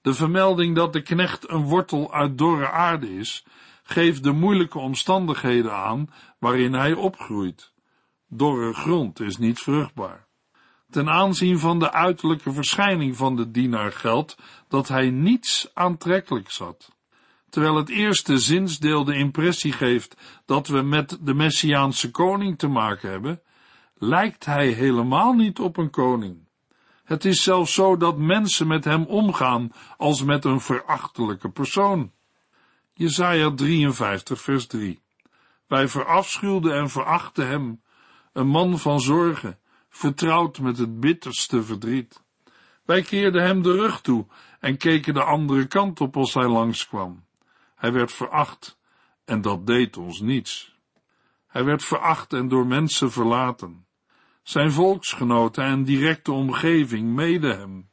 De 0.00 0.14
vermelding 0.14 0.76
dat 0.76 0.92
de 0.92 1.02
knecht 1.02 1.50
een 1.50 1.62
wortel 1.62 2.12
uit 2.12 2.38
dorre 2.38 2.70
aarde 2.70 3.16
is, 3.16 3.46
geeft 3.82 4.22
de 4.22 4.32
moeilijke 4.32 4.78
omstandigheden 4.78 5.72
aan 5.72 6.10
waarin 6.38 6.72
hij 6.72 6.92
opgroeit. 6.92 7.72
Dorre 8.28 8.72
grond 8.72 9.20
is 9.20 9.36
niet 9.36 9.58
vruchtbaar. 9.58 10.26
Ten 10.90 11.08
aanzien 11.08 11.58
van 11.58 11.78
de 11.78 11.92
uiterlijke 11.92 12.52
verschijning 12.52 13.16
van 13.16 13.36
de 13.36 13.50
dienaar 13.50 13.92
geldt 13.92 14.36
dat 14.68 14.88
hij 14.88 15.10
niets 15.10 15.70
aantrekkelijks 15.74 16.58
had. 16.58 16.92
Terwijl 17.48 17.76
het 17.76 17.88
eerste 17.88 18.38
zinsdeel 18.38 19.04
de 19.04 19.14
impressie 19.14 19.72
geeft 19.72 20.16
dat 20.46 20.68
we 20.68 20.82
met 20.82 21.18
de 21.20 21.34
Messiaanse 21.34 22.10
koning 22.10 22.58
te 22.58 22.68
maken 22.68 23.10
hebben, 23.10 23.42
lijkt 23.94 24.44
hij 24.44 24.68
helemaal 24.68 25.32
niet 25.32 25.58
op 25.58 25.76
een 25.76 25.90
koning. 25.90 26.43
Het 27.04 27.24
is 27.24 27.42
zelfs 27.42 27.74
zo 27.74 27.96
dat 27.96 28.18
mensen 28.18 28.66
met 28.66 28.84
hem 28.84 29.04
omgaan 29.04 29.72
als 29.96 30.22
met 30.22 30.44
een 30.44 30.60
verachtelijke 30.60 31.50
persoon. 31.50 32.12
Jesaja 32.92 33.54
53 33.54 34.40
vers 34.40 34.66
3 34.66 35.02
Wij 35.66 35.88
verafschuwden 35.88 36.74
en 36.74 36.90
verachten 36.90 37.48
hem, 37.48 37.82
een 38.32 38.46
man 38.46 38.78
van 38.78 39.00
zorgen, 39.00 39.58
vertrouwd 39.88 40.58
met 40.58 40.78
het 40.78 41.00
bitterste 41.00 41.62
verdriet. 41.62 42.22
Wij 42.84 43.02
keerden 43.02 43.42
hem 43.42 43.62
de 43.62 43.72
rug 43.72 44.00
toe 44.00 44.26
en 44.60 44.76
keken 44.76 45.14
de 45.14 45.22
andere 45.22 45.66
kant 45.66 46.00
op 46.00 46.16
als 46.16 46.34
hij 46.34 46.48
langskwam. 46.48 47.24
Hij 47.74 47.92
werd 47.92 48.12
veracht 48.12 48.78
en 49.24 49.40
dat 49.40 49.66
deed 49.66 49.96
ons 49.96 50.20
niets. 50.20 50.78
Hij 51.46 51.64
werd 51.64 51.84
veracht 51.84 52.32
en 52.32 52.48
door 52.48 52.66
mensen 52.66 53.12
verlaten. 53.12 53.86
Zijn 54.44 54.72
volksgenoten 54.72 55.64
en 55.64 55.84
directe 55.84 56.32
omgeving 56.32 57.14
mede 57.14 57.54
hem. 57.54 57.90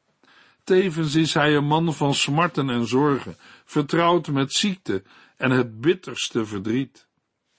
Tevens 0.63 1.15
is 1.15 1.34
hij 1.34 1.55
een 1.55 1.65
man 1.65 1.93
van 1.93 2.13
smarten 2.13 2.70
en 2.70 2.88
zorgen, 2.88 3.36
vertrouwd 3.65 4.27
met 4.27 4.53
ziekte 4.53 5.03
en 5.38 5.51
het 5.51 5.81
bitterste 5.81 6.46
verdriet. 6.46 7.08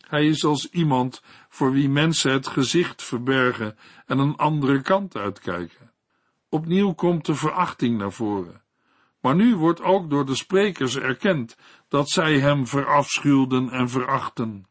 Hij 0.08 0.26
is 0.26 0.44
als 0.44 0.70
iemand 0.70 1.22
voor 1.48 1.72
wie 1.72 1.88
mensen 1.88 2.32
het 2.32 2.46
gezicht 2.46 3.02
verbergen 3.02 3.76
en 4.06 4.18
een 4.18 4.36
andere 4.36 4.82
kant 4.82 5.16
uitkijken. 5.16 5.92
Opnieuw 6.48 6.92
komt 6.92 7.26
de 7.26 7.34
verachting 7.34 7.98
naar 7.98 8.12
voren. 8.12 8.62
Maar 9.20 9.34
nu 9.34 9.56
wordt 9.56 9.82
ook 9.82 10.10
door 10.10 10.26
de 10.26 10.34
sprekers 10.34 10.96
erkend 10.96 11.56
dat 11.88 12.10
zij 12.10 12.38
hem 12.38 12.66
verafschuwden 12.66 13.70
en 13.70 13.88
verachten. 13.88 14.66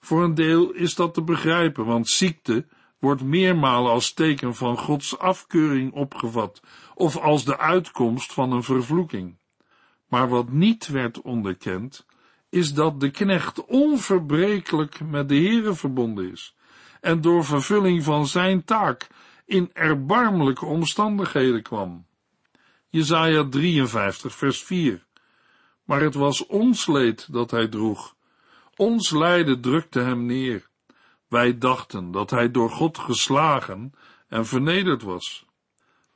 Voor 0.00 0.24
een 0.24 0.34
deel 0.34 0.72
is 0.72 0.94
dat 0.94 1.14
te 1.14 1.22
begrijpen, 1.22 1.84
want 1.84 2.08
ziekte 2.08 2.66
wordt 3.04 3.22
meermalen 3.22 3.90
als 3.90 4.12
teken 4.12 4.54
van 4.54 4.78
Gods 4.78 5.18
afkeuring 5.18 5.92
opgevat 5.92 6.62
of 6.94 7.16
als 7.16 7.44
de 7.44 7.58
uitkomst 7.58 8.32
van 8.32 8.52
een 8.52 8.62
vervloeking. 8.62 9.36
Maar 10.08 10.28
wat 10.28 10.48
niet 10.48 10.86
werd 10.86 11.20
onderkend, 11.20 12.06
is 12.48 12.74
dat 12.74 13.00
de 13.00 13.10
knecht 13.10 13.64
onverbrekelijk 13.64 15.00
met 15.00 15.28
de 15.28 15.34
Heere 15.34 15.74
verbonden 15.74 16.30
is 16.30 16.56
en 17.00 17.20
door 17.20 17.44
vervulling 17.44 18.04
van 18.04 18.26
zijn 18.26 18.64
taak 18.64 19.06
in 19.46 19.70
erbarmelijke 19.72 20.64
omstandigheden 20.64 21.62
kwam. 21.62 22.06
Jesaja 22.88 23.48
53 23.48 24.34
vers 24.34 24.62
4 24.62 25.06
Maar 25.84 26.00
het 26.00 26.14
was 26.14 26.46
ons 26.46 26.86
leed 26.86 27.32
dat 27.32 27.50
hij 27.50 27.68
droeg, 27.68 28.16
ons 28.76 29.10
lijden 29.10 29.60
drukte 29.60 30.00
hem 30.00 30.26
neer. 30.26 30.72
Wij 31.28 31.58
dachten 31.58 32.10
dat 32.10 32.30
hij 32.30 32.50
door 32.50 32.70
God 32.70 32.98
geslagen 32.98 33.92
en 34.28 34.46
vernederd 34.46 35.02
was. 35.02 35.46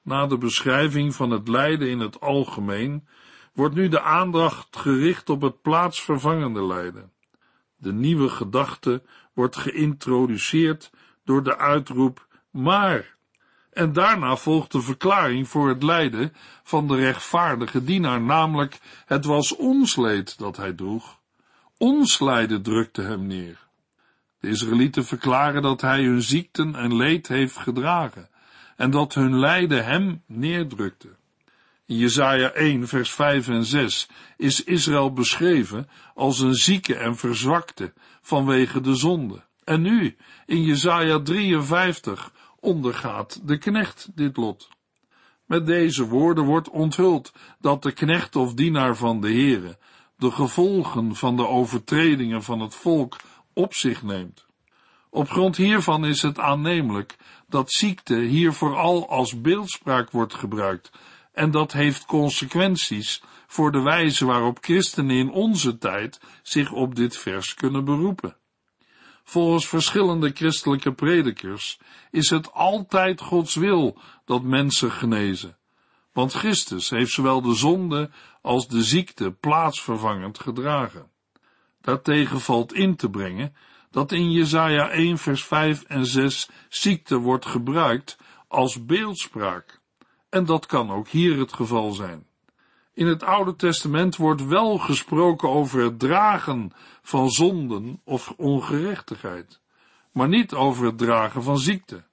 Na 0.03 0.27
de 0.27 0.39
beschrijving 0.39 1.15
van 1.15 1.31
het 1.31 1.49
lijden 1.49 1.89
in 1.89 2.01
het 2.01 2.21
algemeen 2.21 3.09
wordt 3.53 3.75
nu 3.75 3.89
de 3.89 4.01
aandacht 4.01 4.77
gericht 4.77 5.31
op 5.31 5.41
het 5.41 5.63
plaatsvervangende 5.63 6.63
lijden. 6.63 7.13
De 7.77 7.93
nieuwe 7.93 8.29
gedachte 8.29 9.03
wordt 9.33 9.57
geïntroduceerd 9.57 10.91
door 11.25 11.43
de 11.43 11.59
uitroep 11.59 12.27
maar. 12.51 13.17
En 13.71 13.93
daarna 13.93 14.37
volgt 14.37 14.73
de 14.73 14.81
verklaring 14.81 15.49
voor 15.49 15.69
het 15.69 15.83
lijden 15.83 16.33
van 16.63 16.89
de 16.89 16.97
rechtvaardige 16.97 17.85
dienaar, 17.85 18.21
namelijk 18.21 18.79
het 19.07 19.25
was 19.25 19.57
ons 19.57 19.97
leed 19.97 20.39
dat 20.39 20.57
hij 20.57 20.73
droeg. 20.73 21.19
Ons 21.79 22.21
lijden 22.21 22.63
drukte 22.63 23.03
hem 23.03 23.27
neer. 23.27 23.68
De 24.41 24.49
Israëlieten 24.49 25.05
verklaren 25.05 25.63
dat 25.63 25.81
hij 25.81 26.05
hun 26.05 26.23
ziekten 26.23 26.75
en 26.75 26.97
leed 26.97 27.29
heeft 27.29 27.57
gedragen 27.57 28.29
en 28.77 28.91
dat 28.91 29.15
hun 29.15 29.39
lijden 29.39 29.85
hem 29.85 30.23
neerdrukte. 30.27 31.09
In 31.87 31.97
Jesaja 31.97 32.51
1 32.51 32.89
vers 32.89 33.11
5 33.13 33.49
en 33.49 33.65
6 33.65 34.09
is 34.37 34.65
Israël 34.65 35.13
beschreven 35.13 35.89
als 36.15 36.41
een 36.41 36.55
zieke 36.55 36.95
en 36.95 37.17
verzwakte 37.17 37.93
vanwege 38.23 38.81
de 38.81 38.95
zonde. 38.95 39.45
En 39.65 39.83
nu, 39.83 40.17
in 40.47 40.63
Jesaja 40.63 41.21
53, 41.23 42.33
ondergaat 42.61 43.41
de 43.45 43.59
knecht 43.59 44.11
dit 44.15 44.37
lot. 44.37 44.69
Met 45.47 45.67
deze 45.67 46.07
woorden 46.07 46.45
wordt 46.45 46.71
onthuld 46.71 47.33
dat 47.61 47.83
de 47.83 47.93
knecht 47.93 48.37
of 48.37 48.55
dienaar 48.55 48.97
van 48.97 49.21
de 49.21 49.29
Heere 49.29 49.79
de 50.19 50.31
gevolgen 50.31 51.15
van 51.15 51.37
de 51.37 51.47
overtredingen 51.47 52.43
van 52.43 52.61
het 52.61 52.75
volk 52.75 53.17
op 53.59 53.75
zich 53.75 54.03
neemt. 54.03 54.47
Op 55.11 55.31
grond 55.31 55.57
hiervan 55.57 56.05
is 56.05 56.23
het 56.23 56.39
aannemelijk 56.39 57.17
dat 57.49 57.73
ziekte 57.73 58.17
hier 58.17 58.53
vooral 58.53 59.09
als 59.09 59.41
beeldspraak 59.41 60.11
wordt 60.11 60.35
gebruikt 60.35 60.91
en 61.33 61.51
dat 61.51 61.73
heeft 61.73 62.07
consequenties 62.07 63.23
voor 63.47 63.73
de 63.73 63.81
wijze 63.81 64.27
waarop 64.27 64.59
christenen 64.61 65.17
in 65.17 65.31
onze 65.31 65.79
tijd 65.79 66.21
zich 66.43 66.73
op 66.73 66.95
dit 66.95 67.17
vers 67.17 67.55
kunnen 67.55 67.85
beroepen. 67.85 68.37
Volgens 69.25 69.69
verschillende 69.69 70.31
christelijke 70.35 70.93
predikers 70.93 71.79
is 72.11 72.31
het 72.31 72.53
altijd 72.53 73.21
Gods 73.21 73.55
wil 73.55 73.99
dat 74.25 74.43
mensen 74.43 74.91
genezen, 74.91 75.57
want 76.13 76.33
Christus 76.33 76.91
heeft 76.91 77.13
zowel 77.13 77.43
de 77.43 77.55
zonde 77.55 78.11
als 78.43 78.69
de 78.69 78.83
ziekte 78.83 79.31
plaatsvervangend 79.31 80.39
gedragen. 80.39 81.11
Daartegen 81.89 82.41
valt 82.41 82.73
in 82.73 82.97
te 82.97 83.11
brengen 83.11 83.55
dat 83.91 84.13
in 84.13 84.31
Jesaja 84.31 84.91
1 84.91 85.19
vers 85.19 85.45
5 85.45 85.83
en 85.83 86.07
6 86.07 86.51
ziekte 86.69 87.17
wordt 87.17 87.47
gebruikt 87.47 88.19
als 88.49 88.85
beeldspraak. 88.85 89.81
En 90.29 90.45
dat 90.45 90.67
kan 90.67 90.91
ook 90.91 91.09
hier 91.09 91.39
het 91.39 91.53
geval 91.53 91.93
zijn. 91.93 92.27
In 92.95 93.07
het 93.07 93.23
Oude 93.23 93.57
Testament 93.57 94.17
wordt 94.17 94.45
wel 94.45 94.79
gesproken 94.79 95.49
over 95.49 95.83
het 95.83 95.99
dragen 95.99 96.73
van 97.03 97.31
zonden 97.31 98.01
of 98.05 98.35
ongerechtigheid, 98.37 99.61
maar 100.13 100.29
niet 100.29 100.55
over 100.55 100.87
het 100.87 100.99
dragen 100.99 101.43
van 101.43 101.59
ziekte. 101.59 102.05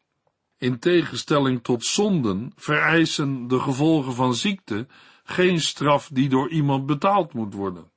In 0.58 0.80
tegenstelling 0.80 1.64
tot 1.64 1.86
zonden 1.86 2.52
vereisen 2.56 3.48
de 3.48 3.60
gevolgen 3.60 4.14
van 4.14 4.36
ziekte 4.36 4.88
geen 5.24 5.60
straf 5.60 6.10
die 6.14 6.30
door 6.30 6.50
iemand 6.50 6.86
betaald 6.86 7.34
moet 7.34 7.54
worden. 7.54 7.94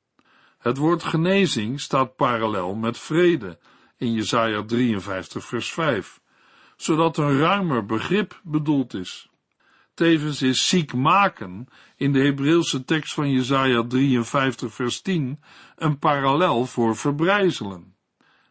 Het 0.69 0.77
woord 0.77 1.03
genezing 1.03 1.81
staat 1.81 2.17
parallel 2.17 2.75
met 2.75 2.99
vrede 2.99 3.59
in 3.97 4.13
Jesaja 4.13 4.65
53 4.65 5.45
vers 5.45 5.73
5, 5.73 6.21
zodat 6.77 7.17
een 7.17 7.39
ruimer 7.39 7.87
begrip 7.87 8.41
bedoeld 8.43 8.95
is. 8.95 9.31
Tevens 9.95 10.43
is 10.43 10.69
ziek 10.69 10.93
maken 10.93 11.67
in 11.97 12.13
de 12.13 12.21
Hebreeuwse 12.21 12.85
tekst 12.85 13.15
van 13.15 13.31
Jesaja 13.31 13.87
53 13.87 14.75
vers 14.75 15.01
10 15.01 15.41
een 15.77 15.99
parallel 15.99 16.67
voor 16.67 16.97
verbrijzelen. 16.97 17.95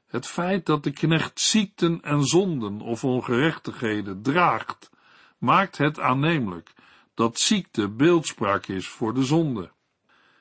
Het 0.08 0.28
feit 0.28 0.66
dat 0.66 0.84
de 0.84 0.92
knecht 0.92 1.40
ziekten 1.40 2.02
en 2.02 2.24
zonden 2.24 2.82
of 2.82 3.04
ongerechtigheden 3.04 4.22
draagt, 4.22 4.90
maakt 5.38 5.78
het 5.78 6.00
aannemelijk 6.00 6.74
dat 7.14 7.40
ziekte 7.40 7.90
beeldspraak 7.90 8.68
is 8.68 8.88
voor 8.88 9.14
de 9.14 9.24
zonde. 9.24 9.76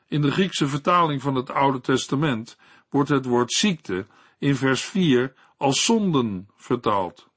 In 0.09 0.23
de 0.23 0.31
Griekse 0.31 0.69
vertaling 0.69 1.23
van 1.23 1.35
het 1.35 1.51
Oude 1.51 1.81
Testament 1.81 2.57
wordt 2.91 3.09
het 3.09 3.25
woord 3.25 3.53
ziekte 3.53 4.07
in 4.39 4.57
vers 4.57 4.85
4 4.85 5.35
als 5.57 5.85
zonden 5.85 6.49
vertaald. 6.57 7.29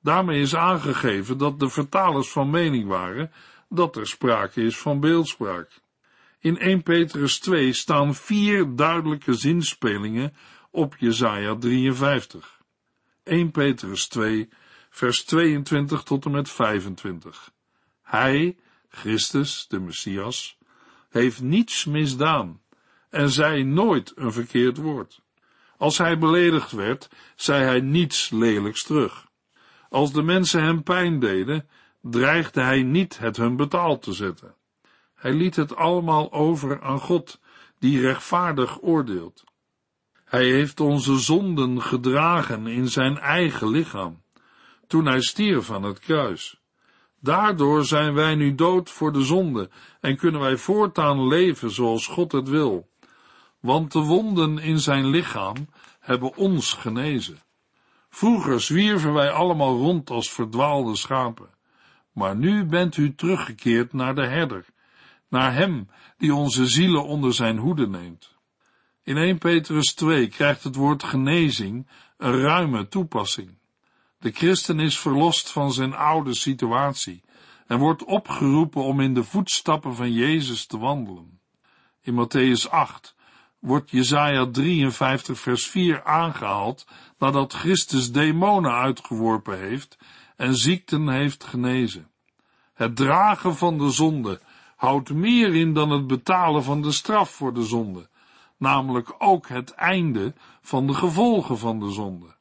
Daarmee 0.00 0.40
is 0.40 0.54
aangegeven 0.54 1.38
dat 1.38 1.60
de 1.60 1.68
vertalers 1.68 2.30
van 2.30 2.50
mening 2.50 2.88
waren 2.88 3.32
dat 3.68 3.96
er 3.96 4.06
sprake 4.06 4.62
is 4.62 4.78
van 4.78 5.00
beeldspraak. 5.00 5.80
In 6.38 6.58
1 6.58 6.82
Petrus 6.82 7.38
2 7.38 7.72
staan 7.72 8.14
vier 8.14 8.76
duidelijke 8.76 9.34
zinspelingen 9.34 10.34
op 10.70 10.96
Jesaja 10.98 11.56
53. 11.56 12.60
1 13.22 13.50
Petrus 13.50 14.08
2, 14.08 14.48
vers 14.90 15.24
22 15.24 16.02
tot 16.02 16.24
en 16.24 16.30
met 16.30 16.50
25. 16.50 17.52
Hij, 18.02 18.56
Christus, 18.88 19.66
de 19.68 19.80
Messias, 19.80 20.58
heeft 21.12 21.42
niets 21.42 21.84
misdaan 21.84 22.60
en 23.10 23.30
zei 23.30 23.64
nooit 23.64 24.12
een 24.14 24.32
verkeerd 24.32 24.76
woord. 24.76 25.22
Als 25.76 25.98
hij 25.98 26.18
beledigd 26.18 26.72
werd, 26.72 27.08
zei 27.36 27.64
hij 27.64 27.80
niets 27.80 28.30
lelijks 28.30 28.82
terug. 28.82 29.26
Als 29.88 30.12
de 30.12 30.22
mensen 30.22 30.62
hem 30.62 30.82
pijn 30.82 31.18
deden, 31.18 31.68
dreigde 32.00 32.60
hij 32.60 32.82
niet 32.82 33.18
het 33.18 33.36
hun 33.36 33.56
betaald 33.56 34.02
te 34.02 34.12
zetten. 34.12 34.54
Hij 35.14 35.32
liet 35.32 35.56
het 35.56 35.76
allemaal 35.76 36.32
over 36.32 36.82
aan 36.82 36.98
God, 37.00 37.40
die 37.78 38.00
rechtvaardig 38.00 38.82
oordeelt. 38.82 39.44
Hij 40.24 40.44
heeft 40.44 40.80
onze 40.80 41.18
zonden 41.18 41.82
gedragen 41.82 42.66
in 42.66 42.88
zijn 42.88 43.18
eigen 43.18 43.68
lichaam, 43.68 44.22
toen 44.86 45.06
hij 45.06 45.20
stierf 45.20 45.70
aan 45.70 45.82
het 45.82 45.98
kruis. 45.98 46.61
Daardoor 47.22 47.84
zijn 47.84 48.14
wij 48.14 48.34
nu 48.34 48.54
dood 48.54 48.90
voor 48.90 49.12
de 49.12 49.22
zonde 49.22 49.70
en 50.00 50.16
kunnen 50.16 50.40
wij 50.40 50.56
voortaan 50.56 51.26
leven 51.26 51.70
zoals 51.70 52.06
God 52.06 52.32
het 52.32 52.48
wil 52.48 52.90
want 53.62 53.92
de 53.92 53.98
wonden 53.98 54.58
in 54.58 54.80
zijn 54.80 55.06
lichaam 55.06 55.68
hebben 56.00 56.36
ons 56.36 56.72
genezen. 56.72 57.42
Vroeger 58.10 58.60
zwierven 58.60 59.12
wij 59.12 59.30
allemaal 59.30 59.76
rond 59.76 60.10
als 60.10 60.30
verdwaalde 60.30 60.96
schapen, 60.96 61.50
maar 62.12 62.36
nu 62.36 62.64
bent 62.64 62.96
u 62.96 63.14
teruggekeerd 63.14 63.92
naar 63.92 64.14
de 64.14 64.26
herder, 64.26 64.64
naar 65.28 65.54
hem 65.54 65.88
die 66.18 66.34
onze 66.34 66.66
zielen 66.66 67.04
onder 67.04 67.34
zijn 67.34 67.58
hoede 67.58 67.88
neemt. 67.88 68.34
In 69.02 69.16
1 69.16 69.38
Petrus 69.38 69.94
2 69.94 70.28
krijgt 70.28 70.64
het 70.64 70.74
woord 70.74 71.02
genezing 71.02 71.88
een 72.16 72.40
ruime 72.40 72.88
toepassing. 72.88 73.58
De 74.22 74.30
christen 74.30 74.80
is 74.80 74.98
verlost 74.98 75.50
van 75.50 75.72
zijn 75.72 75.94
oude 75.94 76.34
situatie 76.34 77.22
en 77.66 77.78
wordt 77.78 78.04
opgeroepen 78.04 78.82
om 78.82 79.00
in 79.00 79.14
de 79.14 79.24
voetstappen 79.24 79.94
van 79.94 80.12
Jezus 80.12 80.66
te 80.66 80.78
wandelen. 80.78 81.40
In 82.00 82.14
Matthäus 82.14 82.70
8 82.70 83.14
wordt 83.58 83.90
Jesaja 83.90 84.50
53 84.50 85.38
vers 85.38 85.66
4 85.66 86.04
aangehaald 86.04 86.86
nadat 87.18 87.52
Christus 87.52 88.12
demonen 88.12 88.72
uitgeworpen 88.72 89.58
heeft 89.58 89.98
en 90.36 90.56
ziekten 90.56 91.08
heeft 91.08 91.44
genezen. 91.44 92.10
Het 92.74 92.96
dragen 92.96 93.56
van 93.56 93.78
de 93.78 93.90
zonde 93.90 94.40
houdt 94.76 95.12
meer 95.12 95.54
in 95.54 95.74
dan 95.74 95.90
het 95.90 96.06
betalen 96.06 96.64
van 96.64 96.82
de 96.82 96.92
straf 96.92 97.30
voor 97.30 97.54
de 97.54 97.64
zonde, 97.64 98.08
namelijk 98.56 99.14
ook 99.18 99.48
het 99.48 99.70
einde 99.70 100.34
van 100.60 100.86
de 100.86 100.94
gevolgen 100.94 101.58
van 101.58 101.80
de 101.80 101.90
zonde. 101.90 102.40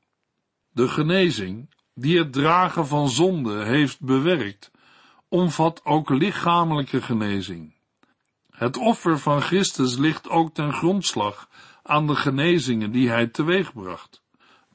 De 0.73 0.87
genezing 0.87 1.69
die 1.93 2.17
het 2.17 2.33
dragen 2.33 2.87
van 2.87 3.09
zonde 3.09 3.63
heeft 3.63 4.01
bewerkt, 4.01 4.71
omvat 5.27 5.81
ook 5.85 6.09
lichamelijke 6.09 7.01
genezing. 7.01 7.73
Het 8.51 8.77
offer 8.77 9.19
van 9.19 9.41
Christus 9.41 9.97
ligt 9.97 10.29
ook 10.29 10.53
ten 10.53 10.73
grondslag 10.73 11.49
aan 11.83 12.07
de 12.07 12.15
genezingen 12.15 12.91
die 12.91 13.09
hij 13.09 13.27
teweegbracht. 13.27 14.23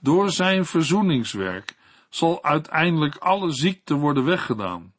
Door 0.00 0.30
zijn 0.30 0.64
verzoeningswerk 0.64 1.76
zal 2.08 2.44
uiteindelijk 2.44 3.16
alle 3.16 3.52
ziekte 3.52 3.94
worden 3.94 4.24
weggedaan. 4.24 4.94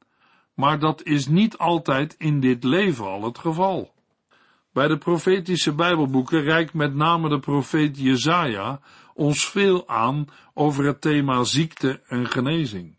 Maar 0.54 0.80
dat 0.80 1.04
is 1.04 1.28
niet 1.28 1.58
altijd 1.58 2.16
in 2.18 2.40
dit 2.40 2.64
leven 2.64 3.06
al 3.06 3.24
het 3.24 3.38
geval. 3.38 3.94
Bij 4.74 4.88
de 4.88 4.98
profetische 4.98 5.74
Bijbelboeken 5.74 6.42
reikt 6.42 6.74
met 6.74 6.96
name 6.96 7.30
de 7.30 7.40
profeet 7.40 8.00
Jezaja 8.00 8.80
ons 9.18 9.48
veel 9.50 9.88
aan 9.88 10.28
over 10.54 10.86
het 10.86 11.02
thema 11.02 11.44
ziekte 11.44 12.02
en 12.08 12.28
genezing. 12.28 12.98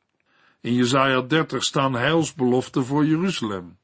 In 0.60 0.74
Jezaja 0.74 1.20
30 1.20 1.64
staan 1.64 1.94
heilsbeloften 1.94 2.84
voor 2.84 3.06
Jeruzalem. 3.06 3.78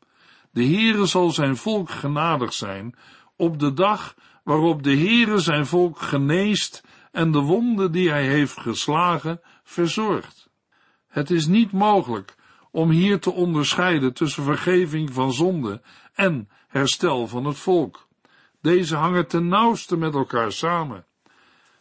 De 0.51 0.65
Heere 0.65 1.07
zal 1.07 1.31
zijn 1.31 1.57
volk 1.57 1.91
genadig 1.91 2.53
zijn 2.53 2.95
op 3.37 3.59
de 3.59 3.73
dag 3.73 4.15
waarop 4.45 4.83
de 4.83 4.97
Heere 4.97 5.39
zijn 5.39 5.67
volk 5.67 5.99
geneest 5.99 6.83
en 7.13 7.33
de 7.33 7.41
wonden 7.41 7.93
die 7.93 8.11
hij 8.11 8.27
heeft 8.27 8.61
geslagen 8.61 9.41
verzorgt. 9.63 10.51
Het 11.07 11.31
is 11.31 11.47
niet 11.47 11.73
mogelijk 11.73 12.35
om 12.71 12.91
hier 12.91 13.21
te 13.21 13.33
onderscheiden 13.33 14.15
tussen 14.15 14.43
vergeving 14.43 15.13
van 15.13 15.33
zonde 15.33 15.83
en 16.15 16.49
herstel 16.69 17.27
van 17.27 17.45
het 17.45 17.59
volk. 17.59 18.09
Deze 18.61 18.97
hangen 18.97 19.29
ten 19.29 19.49
nauwste 19.49 19.97
met 19.97 20.15
elkaar 20.15 20.53
samen. 20.53 21.07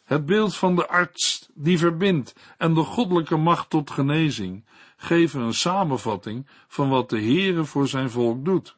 Het 0.03 0.25
beeld 0.25 0.55
van 0.55 0.75
de 0.75 0.87
arts 0.87 1.49
die 1.53 1.77
verbindt 1.77 2.35
en 2.57 2.73
de 2.73 2.83
goddelijke 2.83 3.37
macht 3.37 3.69
tot 3.69 3.91
genezing 3.91 4.65
geven 4.97 5.41
een 5.41 5.53
samenvatting 5.53 6.47
van 6.67 6.89
wat 6.89 7.09
de 7.09 7.21
Heere 7.21 7.65
voor 7.65 7.87
zijn 7.87 8.09
volk 8.09 8.45
doet. 8.45 8.77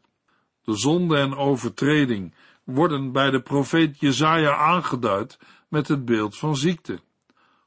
De 0.64 0.78
zonde 0.78 1.18
en 1.18 1.36
overtreding 1.36 2.34
worden 2.64 3.12
bij 3.12 3.30
de 3.32 3.42
profeet 3.42 4.00
Jezaja 4.00 4.56
aangeduid 4.56 5.40
met 5.68 5.88
het 5.88 6.06
beeld 6.06 6.38
van 6.38 6.56
ziekte. 6.56 7.00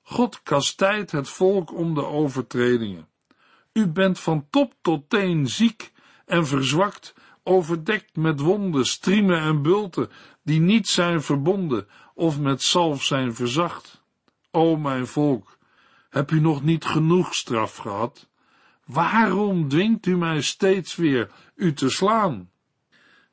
God 0.03 0.43
kastijdt 0.43 1.11
het 1.11 1.29
volk 1.29 1.75
om 1.75 1.95
de 1.95 2.05
overtredingen. 2.05 3.09
U 3.73 3.87
bent 3.87 4.21
van 4.21 4.47
top 4.51 4.73
tot 4.81 5.11
teen 5.11 5.47
ziek 5.47 5.93
en 6.27 6.47
verzwakt, 6.47 7.15
overdekt 7.43 8.17
met 8.17 8.41
wonden, 8.41 8.87
striemen 8.87 9.41
en 9.41 9.63
bulten, 9.63 10.11
die 10.43 10.61
niet 10.61 10.89
zijn 10.89 11.23
verbonden 11.23 11.89
of 12.19 12.41
met 12.41 12.63
zalf 12.63 13.03
zijn 13.03 13.35
verzacht. 13.35 14.03
O 14.51 14.77
mijn 14.77 15.07
volk, 15.07 15.59
heb 16.11 16.31
u 16.31 16.41
nog 16.41 16.63
niet 16.63 16.85
genoeg 16.85 17.35
straf 17.35 17.77
gehad? 17.77 18.29
Waarom 18.85 19.69
dwingt 19.69 20.07
u 20.07 20.17
mij 20.17 20.41
steeds 20.41 20.97
weer 20.97 21.31
u 21.55 21.73
te 21.73 21.91
slaan? 21.91 22.51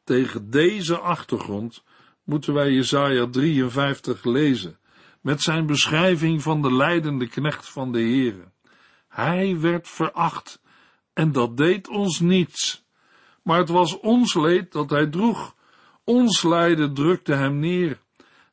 Tegen 0.04 0.50
deze 0.50 0.98
achtergrond 0.98 1.84
moeten 2.24 2.54
wij 2.54 2.72
Jesaja 2.72 3.28
53 3.30 4.24
lezen, 4.24 4.80
met 5.22 5.42
zijn 5.42 5.66
beschrijving 5.66 6.42
van 6.42 6.62
de 6.62 6.74
leidende 6.74 7.28
knecht 7.28 7.70
van 7.70 7.92
de 7.92 8.00
Heere. 8.00 8.52
Hij 9.08 9.60
werd 9.60 9.88
veracht, 9.88 10.62
en 11.14 11.32
dat 11.32 11.58
deed 11.58 11.88
ons 11.88 12.20
niets. 12.20 12.86
Maar 13.44 13.60
het 13.60 13.70
was 13.70 14.00
ons 14.00 14.34
leed 14.34 14.72
dat 14.72 14.90
hij 14.90 15.08
droeg. 15.08 15.56
Ons 16.04 16.44
lijden 16.44 16.94
drukte 16.94 17.34
hem 17.34 17.60
neer. 17.60 18.04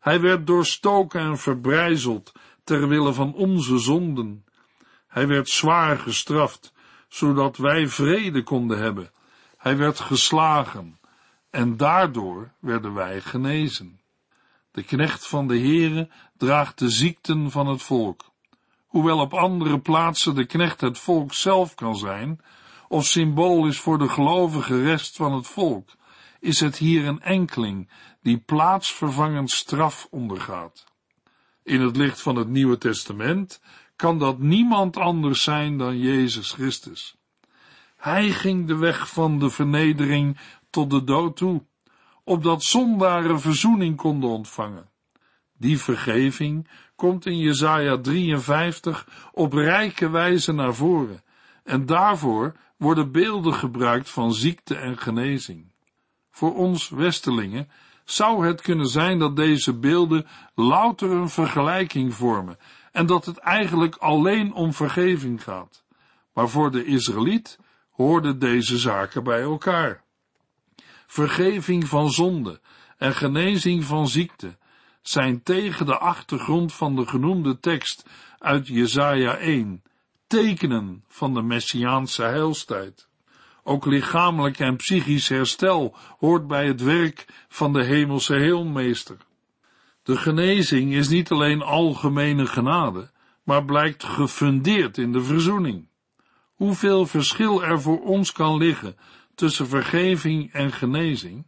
Hij 0.03 0.21
werd 0.21 0.47
doorstoken 0.47 1.21
en 1.21 1.38
verbrijzeld 1.38 2.33
ter 2.65 2.88
wille 2.88 3.12
van 3.12 3.35
onze 3.35 3.79
zonden. 3.79 4.45
Hij 5.09 5.27
werd 5.27 5.49
zwaar 5.49 5.99
gestraft, 5.99 6.73
zodat 7.09 7.57
wij 7.57 7.88
vrede 7.88 8.43
konden 8.43 8.79
hebben. 8.79 9.11
Hij 9.57 9.77
werd 9.77 10.01
geslagen, 10.01 10.99
en 11.51 11.77
daardoor 11.77 12.53
werden 12.61 12.95
wij 12.95 13.21
genezen. 13.21 14.01
De 14.71 14.83
knecht 14.83 15.27
van 15.27 15.47
de 15.47 15.59
Heere 15.59 16.09
draagt 16.37 16.79
de 16.79 16.91
ziekten 16.91 17.51
van 17.51 17.67
het 17.67 17.83
volk. 17.83 18.31
Hoewel 18.87 19.19
op 19.19 19.35
andere 19.35 19.81
plaatsen 19.81 20.35
de 20.35 20.47
knecht 20.47 20.81
het 20.81 20.99
volk 20.99 21.35
zelf 21.35 21.75
kan 21.75 21.97
zijn, 21.97 22.41
of 22.88 23.05
symbool 23.05 23.67
is 23.67 23.79
voor 23.79 23.99
de 23.99 24.09
gelovige 24.09 24.83
rest 24.83 25.17
van 25.17 25.33
het 25.35 25.47
volk, 25.47 25.88
is 26.41 26.61
het 26.61 26.77
hier 26.77 27.07
een 27.07 27.21
enkeling 27.21 27.88
die 28.23 28.39
plaatsvervangend 28.39 29.51
straf 29.51 30.07
ondergaat. 30.11 30.85
In 31.63 31.81
het 31.81 31.97
licht 31.97 32.21
van 32.21 32.37
het 32.37 32.49
Nieuwe 32.49 32.79
Testament 32.79 33.61
kan 33.97 34.19
dat 34.19 34.39
niemand 34.39 34.97
anders 34.97 35.43
zijn 35.43 35.79
dan 35.79 35.99
Jezus 35.99 36.51
Christus. 36.51 37.17
Hij 37.97 38.31
ging 38.31 38.67
de 38.67 38.77
weg 38.77 39.09
van 39.09 39.39
de 39.39 39.51
vernedering 39.51 40.39
tot 40.71 40.91
de 40.91 41.05
dood 41.05 41.37
toe, 41.37 41.63
opdat 42.25 42.63
zondaren 42.63 43.41
verzoening 43.41 43.97
konden 43.97 44.31
ontvangen. 44.31 44.91
Die 45.59 45.79
vergeving 45.79 46.69
komt 46.97 47.27
in 47.27 47.39
Jesaja 47.39 47.99
53 47.99 49.29
op 49.33 49.53
rijke 49.53 50.11
wijze 50.11 50.53
naar 50.53 50.75
voren, 50.75 51.23
en 51.65 51.87
daarvoor 51.87 52.57
worden 52.77 53.13
beelden 53.13 53.55
gebruikt 53.55 54.11
van 54.11 54.35
ziekte 54.35 54.75
en 54.75 54.99
genezing. 54.99 55.73
Voor 56.31 56.55
ons 56.55 56.89
Westelingen 56.89 57.69
zou 58.05 58.47
het 58.47 58.61
kunnen 58.61 58.87
zijn 58.87 59.19
dat 59.19 59.37
deze 59.37 59.79
beelden 59.79 60.27
louter 60.55 61.11
een 61.11 61.29
vergelijking 61.29 62.15
vormen 62.15 62.59
en 62.93 63.07
dat 63.07 63.25
het 63.25 63.38
eigenlijk 63.38 63.97
alleen 63.97 64.53
om 64.53 64.73
vergeving 64.73 65.43
gaat. 65.43 65.85
Maar 66.33 66.49
voor 66.49 66.71
de 66.71 66.85
Israëliet 66.85 67.59
hoorden 67.91 68.38
deze 68.38 68.79
zaken 68.79 69.25
bij 69.25 69.41
elkaar. 69.41 70.03
Vergeving 71.07 71.88
van 71.88 72.11
zonde 72.11 72.61
en 72.97 73.15
genezing 73.15 73.85
van 73.85 74.09
ziekte 74.09 74.57
zijn 75.03 75.43
tegen 75.43 75.87
de 75.87 75.99
achtergrond 75.99 76.73
van 76.73 76.97
de 76.97 77.07
genoemde 77.07 77.59
tekst 77.59 78.07
uit 78.38 78.67
Jesaja 78.67 79.37
1 79.37 79.83
tekenen 80.27 81.05
van 81.09 81.35
de 81.35 81.43
Messiaanse 81.43 82.23
heilstijd. 82.23 83.09
Ook 83.64 83.87
lichamelijk 83.87 84.59
en 84.59 84.77
psychisch 84.77 85.29
herstel 85.29 85.96
hoort 86.18 86.46
bij 86.46 86.66
het 86.66 86.83
werk 86.83 87.27
van 87.48 87.72
de 87.72 87.85
hemelse 87.85 88.35
heelmeester. 88.35 89.16
De 90.03 90.16
genezing 90.16 90.92
is 90.92 91.09
niet 91.09 91.31
alleen 91.31 91.62
algemene 91.62 92.46
genade, 92.46 93.11
maar 93.42 93.64
blijkt 93.64 94.05
gefundeerd 94.05 94.98
in 94.98 95.12
de 95.12 95.22
verzoening. 95.22 95.88
Hoeveel 96.55 97.07
verschil 97.07 97.64
er 97.64 97.81
voor 97.81 98.01
ons 98.01 98.33
kan 98.33 98.57
liggen 98.57 98.96
tussen 99.35 99.68
vergeving 99.68 100.53
en 100.53 100.72
genezing? 100.72 101.46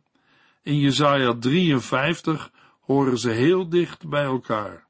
In 0.62 0.78
Jesaja 0.78 1.34
53 1.38 2.50
horen 2.80 3.18
ze 3.18 3.30
heel 3.30 3.68
dicht 3.68 4.08
bij 4.08 4.24
elkaar. 4.24 4.86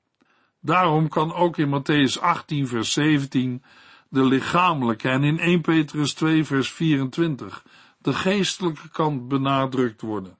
Daarom 0.61 1.09
kan 1.09 1.35
ook 1.35 1.59
in 1.59 1.81
Matthäus 1.81 2.21
18 2.21 2.69
vers 2.69 2.93
17 2.93 3.63
de 4.15 4.25
lichamelijke 4.25 5.09
en 5.09 5.25
in 5.25 5.39
1 5.39 5.61
Petrus 5.61 6.15
2 6.15 6.45
vers 6.45 6.73
24 6.73 7.65
de 7.99 8.13
geestelijke 8.13 8.89
kant 8.89 9.29
benadrukt 9.29 10.01
worden. 10.01 10.37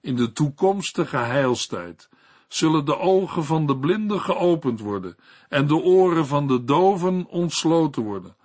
In 0.00 0.16
de 0.16 0.32
toekomstige 0.32 1.16
heilstijd 1.16 2.08
zullen 2.48 2.84
de 2.84 2.98
ogen 2.98 3.44
van 3.44 3.66
de 3.66 3.76
blinden 3.76 4.20
geopend 4.20 4.80
worden 4.80 5.16
en 5.48 5.66
de 5.66 5.76
oren 5.76 6.26
van 6.26 6.46
de 6.46 6.64
doven 6.64 7.26
ontsloten 7.26 8.02
worden. 8.02 8.36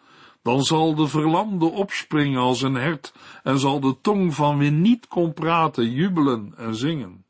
Dan 0.41 0.63
zal 0.63 0.95
de 0.95 1.07
verlamde 1.07 1.65
opspringen 1.65 2.41
als 2.41 2.61
een 2.61 2.75
hert 2.75 3.13
en 3.43 3.59
zal 3.59 3.79
de 3.79 3.95
tong 4.01 4.35
van 4.35 4.57
wie 4.57 4.71
niet 4.71 5.07
kon 5.07 5.33
praten 5.33 5.91
jubelen 5.91 6.53
en 6.57 6.75
zingen. 6.75 7.25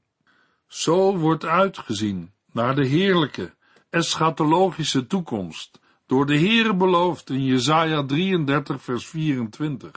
Zo 0.67 1.17
wordt 1.17 1.45
uitgezien 1.45 2.31
naar 2.51 2.75
de 2.75 2.85
heerlijke, 2.85 3.53
eschatologische 3.89 5.07
toekomst, 5.07 5.79
door 6.07 6.25
de 6.25 6.39
Heere 6.39 6.75
beloofd 6.75 7.29
in 7.29 7.43
Jesaja 7.43 8.05
33 8.05 8.81
vers 8.81 9.07
24. 9.07 9.91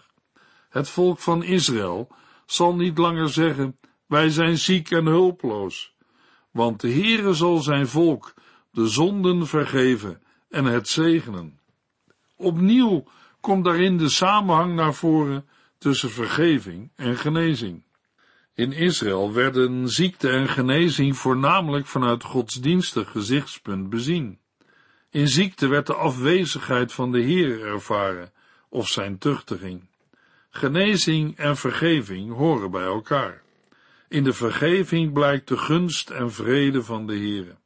Het 0.69 0.89
volk 0.89 1.19
van 1.19 1.43
Israël 1.43 2.09
zal 2.47 2.75
niet 2.75 2.99
langer 2.99 3.29
zeggen, 3.29 3.79
wij 4.07 4.31
zijn 4.31 4.59
ziek 4.59 4.91
en 4.91 5.07
hulpeloos, 5.07 5.95
want 6.51 6.81
de 6.81 6.93
Heere 6.93 7.35
zal 7.35 7.59
zijn 7.59 7.87
volk 7.89 8.35
de 8.71 8.87
zonden 8.89 9.47
vergeven 9.47 10.23
en 10.49 10.65
het 10.65 10.89
zegenen. 10.89 11.61
Opnieuw 12.37 13.05
komt 13.41 13.65
daarin 13.65 13.97
de 13.97 14.09
samenhang 14.09 14.75
naar 14.75 14.95
voren 14.95 15.49
tussen 15.79 16.11
vergeving 16.11 16.91
en 16.97 17.17
genezing. 17.17 17.85
In 18.55 18.73
Israël 18.73 19.33
werden 19.33 19.89
ziekte 19.89 20.29
en 20.29 20.49
genezing 20.49 21.17
voornamelijk 21.17 21.87
vanuit 21.87 22.25
godsdienstig 22.25 23.11
gezichtspunt 23.11 23.91
bezien. 23.91 24.39
In 25.11 25.29
ziekte 25.29 25.67
werd 25.67 25.87
de 25.87 25.95
afwezigheid 25.95 26.93
van 26.93 27.13
de 27.13 27.21
Heer 27.21 27.67
ervaren 27.67 28.33
of 28.69 28.89
zijn 28.89 29.19
tuchtiging. 29.19 29.89
Genezing 30.51 31.37
en 31.37 31.57
vergeving 31.57 32.33
horen 32.33 32.71
bij 32.71 32.85
elkaar. 32.85 33.43
In 34.09 34.25
de 34.25 34.33
vergeving 34.33 35.13
blijkt 35.13 35.49
de 35.49 35.57
gunst 35.57 36.11
en 36.11 36.33
vrede 36.33 36.83
van 36.83 37.07
de 37.07 37.15
Heer. 37.15 37.57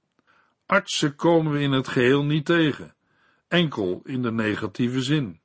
Artsen 0.66 1.16
komen 1.16 1.52
we 1.52 1.60
in 1.60 1.72
het 1.72 1.88
geheel 1.88 2.24
niet 2.24 2.44
tegen, 2.44 2.94
enkel 3.48 4.00
in 4.04 4.22
de 4.22 4.32
negatieve 4.32 5.02
zin. 5.02 5.40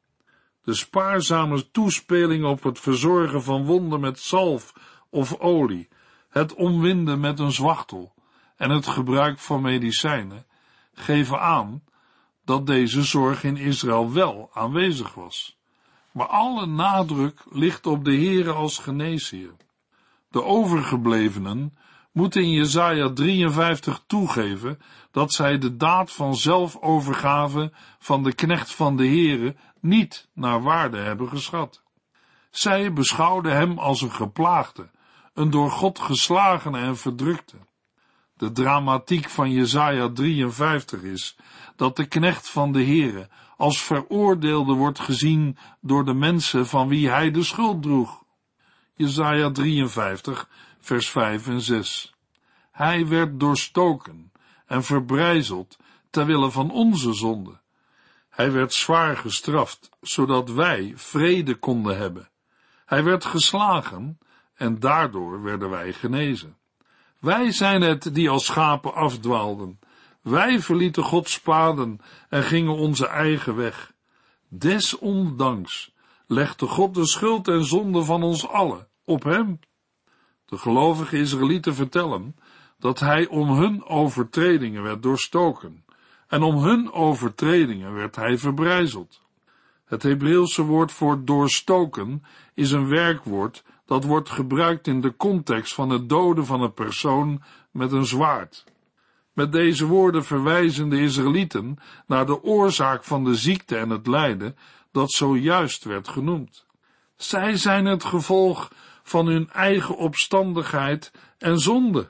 De 0.63 0.73
spaarzame 0.73 1.71
toespeling 1.71 2.45
op 2.45 2.63
het 2.63 2.79
verzorgen 2.79 3.43
van 3.43 3.65
wonden 3.65 3.99
met 3.99 4.19
zalf 4.19 4.73
of 5.09 5.39
olie, 5.39 5.87
het 6.29 6.53
omwinden 6.53 7.19
met 7.19 7.39
een 7.39 7.51
zwachtel 7.51 8.13
en 8.55 8.69
het 8.69 8.87
gebruik 8.87 9.39
van 9.39 9.61
medicijnen 9.61 10.46
geven 10.99 11.41
aan 11.41 11.83
dat 12.45 12.67
deze 12.67 13.03
zorg 13.03 13.43
in 13.43 13.57
Israël 13.57 14.11
wel 14.11 14.49
aanwezig 14.53 15.13
was. 15.13 15.57
Maar 16.11 16.27
alle 16.27 16.65
nadruk 16.65 17.43
ligt 17.49 17.85
op 17.85 18.05
de 18.05 18.15
Heere 18.15 18.51
als 18.51 18.77
geneesheer. 18.77 19.55
De 20.29 20.43
overgeblevenen 20.43 21.77
moeten 22.11 22.41
in 22.41 22.51
Jesaja 22.51 23.13
53 23.13 24.03
toegeven 24.07 24.79
dat 25.11 25.33
zij 25.33 25.57
de 25.57 25.75
daad 25.75 26.11
van 26.11 26.35
zelfovergave 26.35 27.71
van 27.99 28.23
de 28.23 28.33
knecht 28.33 28.73
van 28.73 28.97
de 28.97 29.07
Heere 29.07 29.55
niet 29.79 30.29
naar 30.33 30.61
waarde 30.61 30.97
hebben 30.97 31.29
geschat. 31.29 31.83
Zij 32.49 32.93
beschouwden 32.93 33.55
hem 33.55 33.77
als 33.77 34.01
een 34.01 34.11
geplaagde, 34.11 34.89
een 35.33 35.49
door 35.49 35.71
God 35.71 35.99
geslagene 35.99 36.79
en 36.79 36.97
verdrukte. 36.97 37.57
De 38.37 38.51
dramatiek 38.51 39.29
van 39.29 39.51
Jesaja 39.51 40.09
53 40.09 41.01
is 41.01 41.37
dat 41.75 41.95
de 41.95 42.05
knecht 42.05 42.49
van 42.49 42.71
de 42.71 42.83
Heere 42.83 43.29
als 43.57 43.81
veroordeelde 43.81 44.73
wordt 44.73 44.99
gezien 44.99 45.57
door 45.81 46.05
de 46.05 46.13
mensen 46.13 46.67
van 46.67 46.87
wie 46.87 47.09
hij 47.09 47.31
de 47.31 47.43
schuld 47.43 47.81
droeg. 47.81 48.23
Jesaja 48.93 49.51
53 49.51 50.49
vers 50.79 51.09
5 51.09 51.47
en 51.47 51.61
6 51.61 52.13
Hij 52.71 53.07
werd 53.07 53.39
doorstoken 53.39 54.31
en 54.65 54.83
verbrijzeld 54.83 55.77
ter 56.09 56.25
wille 56.25 56.51
van 56.51 56.71
onze 56.71 57.13
zonde. 57.13 57.59
Hij 58.29 58.51
werd 58.51 58.73
zwaar 58.73 59.17
gestraft, 59.17 59.89
zodat 60.01 60.51
wij 60.51 60.93
vrede 60.95 61.55
konden 61.55 61.97
hebben. 61.97 62.29
Hij 62.85 63.03
werd 63.03 63.25
geslagen 63.25 64.19
en 64.53 64.79
daardoor 64.79 65.43
werden 65.43 65.69
wij 65.69 65.93
genezen. 65.93 66.56
Wij 67.27 67.51
zijn 67.51 67.81
het 67.81 68.13
die 68.13 68.29
als 68.29 68.45
schapen 68.45 68.93
afdwaalden. 68.93 69.79
Wij 70.21 70.59
verlieten 70.59 71.03
Gods 71.03 71.39
paden 71.39 71.99
en 72.29 72.43
gingen 72.43 72.73
onze 72.73 73.07
eigen 73.07 73.55
weg. 73.55 73.93
Desondanks 74.49 75.93
legde 76.27 76.65
God 76.65 76.93
de 76.93 77.05
schuld 77.05 77.47
en 77.47 77.63
zonde 77.65 78.03
van 78.03 78.23
ons 78.23 78.47
allen 78.47 78.87
op 79.05 79.23
hem. 79.23 79.59
De 80.45 80.57
gelovige 80.57 81.17
Israëlieten 81.17 81.75
vertellen 81.75 82.35
dat 82.79 82.99
hij 82.99 83.27
om 83.27 83.49
hun 83.49 83.85
overtredingen 83.85 84.83
werd 84.83 85.03
doorstoken 85.03 85.85
en 86.27 86.43
om 86.43 86.57
hun 86.57 86.91
overtredingen 86.91 87.93
werd 87.93 88.15
hij 88.15 88.37
verbrijzeld. 88.37 89.21
Het 89.85 90.03
Hebreeuwse 90.03 90.61
woord 90.61 90.91
voor 90.91 91.25
doorstoken 91.25 92.23
is 92.53 92.71
een 92.71 92.87
werkwoord 92.87 93.63
dat 93.87 94.03
wordt 94.03 94.29
gebruikt 94.29 94.87
in 94.87 95.01
de 95.01 95.15
context 95.15 95.73
van 95.73 95.89
het 95.89 96.09
doden 96.09 96.45
van 96.45 96.61
een 96.61 96.73
persoon 96.73 97.43
met 97.71 97.91
een 97.91 98.05
zwaard. 98.05 98.65
Met 99.33 99.51
deze 99.51 99.85
woorden 99.85 100.23
verwijzen 100.23 100.89
de 100.89 101.01
Israëlieten 101.01 101.77
naar 102.07 102.25
de 102.25 102.43
oorzaak 102.43 103.03
van 103.03 103.23
de 103.23 103.35
ziekte 103.35 103.77
en 103.77 103.89
het 103.89 104.07
lijden 104.07 104.57
dat 104.91 105.11
zojuist 105.11 105.83
werd 105.83 106.07
genoemd. 106.07 106.65
Zij 107.15 107.57
zijn 107.57 107.85
het 107.85 108.03
gevolg 108.03 108.71
van 109.03 109.27
hun 109.27 109.49
eigen 109.49 109.97
opstandigheid 109.97 111.11
en 111.37 111.59
zonde. 111.59 112.09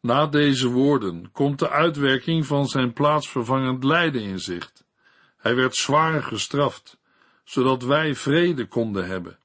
Na 0.00 0.26
deze 0.26 0.68
woorden 0.68 1.32
komt 1.32 1.58
de 1.58 1.70
uitwerking 1.70 2.46
van 2.46 2.68
zijn 2.68 2.92
plaatsvervangend 2.92 3.84
lijden 3.84 4.22
in 4.22 4.38
zicht. 4.38 4.84
Hij 5.36 5.54
werd 5.54 5.76
zwaar 5.76 6.22
gestraft, 6.22 6.98
zodat 7.44 7.82
wij 7.82 8.14
vrede 8.14 8.66
konden 8.66 9.06
hebben. 9.06 9.38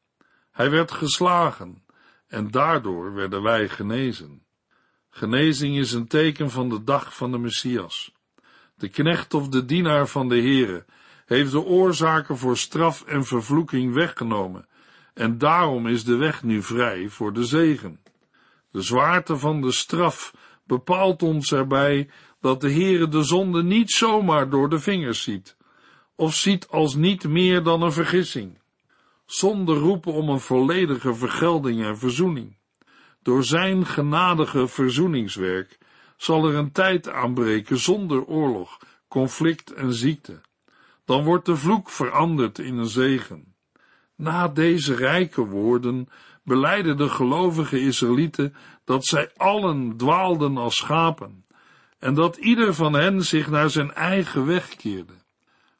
Hij 0.55 0.69
werd 0.69 0.91
geslagen 0.91 1.83
en 2.27 2.51
daardoor 2.51 3.13
werden 3.13 3.41
wij 3.41 3.69
genezen. 3.69 4.43
Genezing 5.09 5.77
is 5.77 5.91
een 5.91 6.07
teken 6.07 6.49
van 6.49 6.69
de 6.69 6.83
dag 6.83 7.15
van 7.15 7.31
de 7.31 7.37
Messias. 7.37 8.13
De 8.75 8.89
knecht 8.89 9.33
of 9.33 9.49
de 9.49 9.65
dienaar 9.65 10.07
van 10.07 10.29
de 10.29 10.35
Heere 10.35 10.85
heeft 11.25 11.51
de 11.51 11.63
oorzaken 11.63 12.37
voor 12.37 12.57
straf 12.57 13.03
en 13.03 13.23
vervloeking 13.23 13.93
weggenomen 13.93 14.67
en 15.13 15.37
daarom 15.37 15.87
is 15.87 16.03
de 16.03 16.15
weg 16.15 16.43
nu 16.43 16.61
vrij 16.61 17.09
voor 17.09 17.33
de 17.33 17.45
zegen. 17.45 17.99
De 18.71 18.81
zwaarte 18.81 19.37
van 19.37 19.61
de 19.61 19.71
straf 19.71 20.33
bepaalt 20.63 21.23
ons 21.23 21.51
erbij 21.51 22.09
dat 22.41 22.61
de 22.61 22.71
Heere 22.71 23.07
de 23.07 23.23
zonde 23.23 23.63
niet 23.63 23.91
zomaar 23.91 24.49
door 24.49 24.69
de 24.69 24.79
vingers 24.79 25.21
ziet, 25.21 25.57
of 26.15 26.33
ziet 26.33 26.67
als 26.67 26.95
niet 26.95 27.27
meer 27.27 27.63
dan 27.63 27.81
een 27.81 27.91
vergissing. 27.91 28.63
Zonder 29.25 29.75
roepen 29.75 30.13
om 30.13 30.29
een 30.29 30.39
volledige 30.39 31.15
vergelding 31.15 31.83
en 31.83 31.97
verzoening. 31.97 32.57
Door 33.21 33.43
zijn 33.43 33.85
genadige 33.85 34.67
verzoeningswerk 34.67 35.77
zal 36.17 36.45
er 36.45 36.55
een 36.55 36.71
tijd 36.71 37.09
aanbreken 37.09 37.77
zonder 37.77 38.25
oorlog, 38.25 38.79
conflict 39.07 39.73
en 39.73 39.93
ziekte. 39.93 40.41
Dan 41.05 41.23
wordt 41.23 41.45
de 41.45 41.55
vloek 41.55 41.89
veranderd 41.89 42.59
in 42.59 42.77
een 42.77 42.89
zegen. 42.89 43.55
Na 44.15 44.47
deze 44.47 44.95
rijke 44.95 45.45
woorden 45.45 46.09
beleidden 46.43 46.97
de 46.97 47.09
gelovige 47.09 47.79
Israëlieten 47.79 48.55
dat 48.83 49.05
zij 49.05 49.31
allen 49.35 49.97
dwaalden 49.97 50.57
als 50.57 50.75
schapen 50.75 51.45
en 51.99 52.13
dat 52.13 52.37
ieder 52.37 52.73
van 52.73 52.93
hen 52.93 53.23
zich 53.23 53.49
naar 53.49 53.69
zijn 53.69 53.93
eigen 53.93 54.45
weg 54.45 54.75
keerde. 54.75 55.13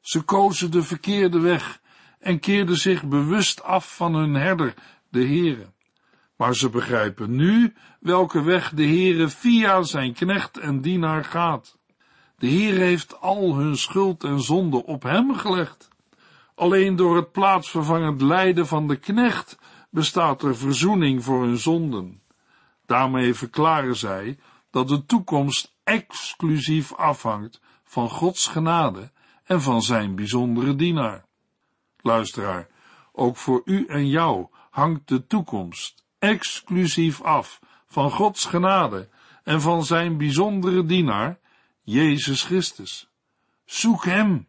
Ze 0.00 0.22
kozen 0.22 0.70
de 0.70 0.82
verkeerde 0.82 1.40
weg 1.40 1.80
en 2.26 2.40
keerden 2.40 2.76
zich 2.76 3.04
bewust 3.04 3.62
af 3.62 3.96
van 3.96 4.14
hun 4.14 4.34
herder, 4.34 4.74
de 5.08 5.26
Heere. 5.26 5.72
Maar 6.36 6.54
ze 6.54 6.70
begrijpen 6.70 7.36
nu 7.36 7.74
welke 8.00 8.42
weg 8.42 8.70
de 8.70 8.86
Heere 8.86 9.28
via 9.28 9.82
zijn 9.82 10.12
knecht 10.14 10.58
en 10.58 10.80
dienaar 10.80 11.24
gaat. 11.24 11.78
De 12.38 12.46
Heer 12.46 12.74
heeft 12.74 13.20
al 13.20 13.54
hun 13.54 13.76
schuld 13.76 14.24
en 14.24 14.40
zonde 14.40 14.84
op 14.84 15.02
hem 15.02 15.34
gelegd. 15.34 15.88
Alleen 16.54 16.96
door 16.96 17.16
het 17.16 17.32
plaatsvervangend 17.32 18.20
lijden 18.20 18.66
van 18.66 18.88
de 18.88 18.96
knecht 18.96 19.58
bestaat 19.90 20.42
er 20.42 20.56
verzoening 20.56 21.24
voor 21.24 21.42
hun 21.42 21.58
zonden. 21.58 22.22
Daarmee 22.86 23.34
verklaren 23.34 23.96
zij 23.96 24.38
dat 24.70 24.88
de 24.88 25.04
toekomst 25.04 25.74
exclusief 25.84 26.94
afhangt 26.94 27.60
van 27.84 28.08
Gods 28.08 28.46
genade 28.46 29.10
en 29.44 29.62
van 29.62 29.82
zijn 29.82 30.14
bijzondere 30.14 30.74
dienaar. 30.74 31.25
Luisteraar, 32.06 32.68
ook 33.12 33.36
voor 33.36 33.62
u 33.64 33.86
en 33.86 34.08
jou 34.08 34.46
hangt 34.70 35.08
de 35.08 35.26
toekomst 35.26 36.04
exclusief 36.18 37.22
af 37.22 37.60
van 37.86 38.10
Gods 38.10 38.44
genade 38.44 39.08
en 39.44 39.60
van 39.60 39.84
zijn 39.84 40.16
bijzondere 40.16 40.84
dienaar, 40.84 41.38
Jezus 41.82 42.42
Christus. 42.42 43.08
Zoek 43.64 44.04
hem 44.04 44.48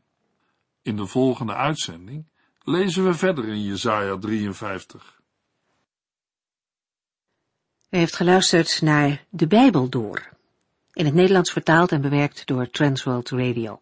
in 0.82 0.96
de 0.96 1.06
volgende 1.06 1.54
uitzending 1.54 2.26
lezen 2.64 3.06
we 3.06 3.14
verder 3.14 3.48
in 3.48 3.64
Jesaja 3.64 4.18
53. 4.18 5.22
U 7.90 7.98
heeft 7.98 8.16
geluisterd 8.16 8.82
naar 8.82 9.26
De 9.30 9.48
Bijbel 9.48 9.90
Door, 9.90 10.30
in 10.94 11.06
het 11.06 11.14
Nederlands 11.14 11.52
vertaald 11.52 11.92
en 11.92 12.02
bewerkt 12.02 12.48
door 12.48 12.70
Transworld 12.70 13.30
Radio. 13.30 13.82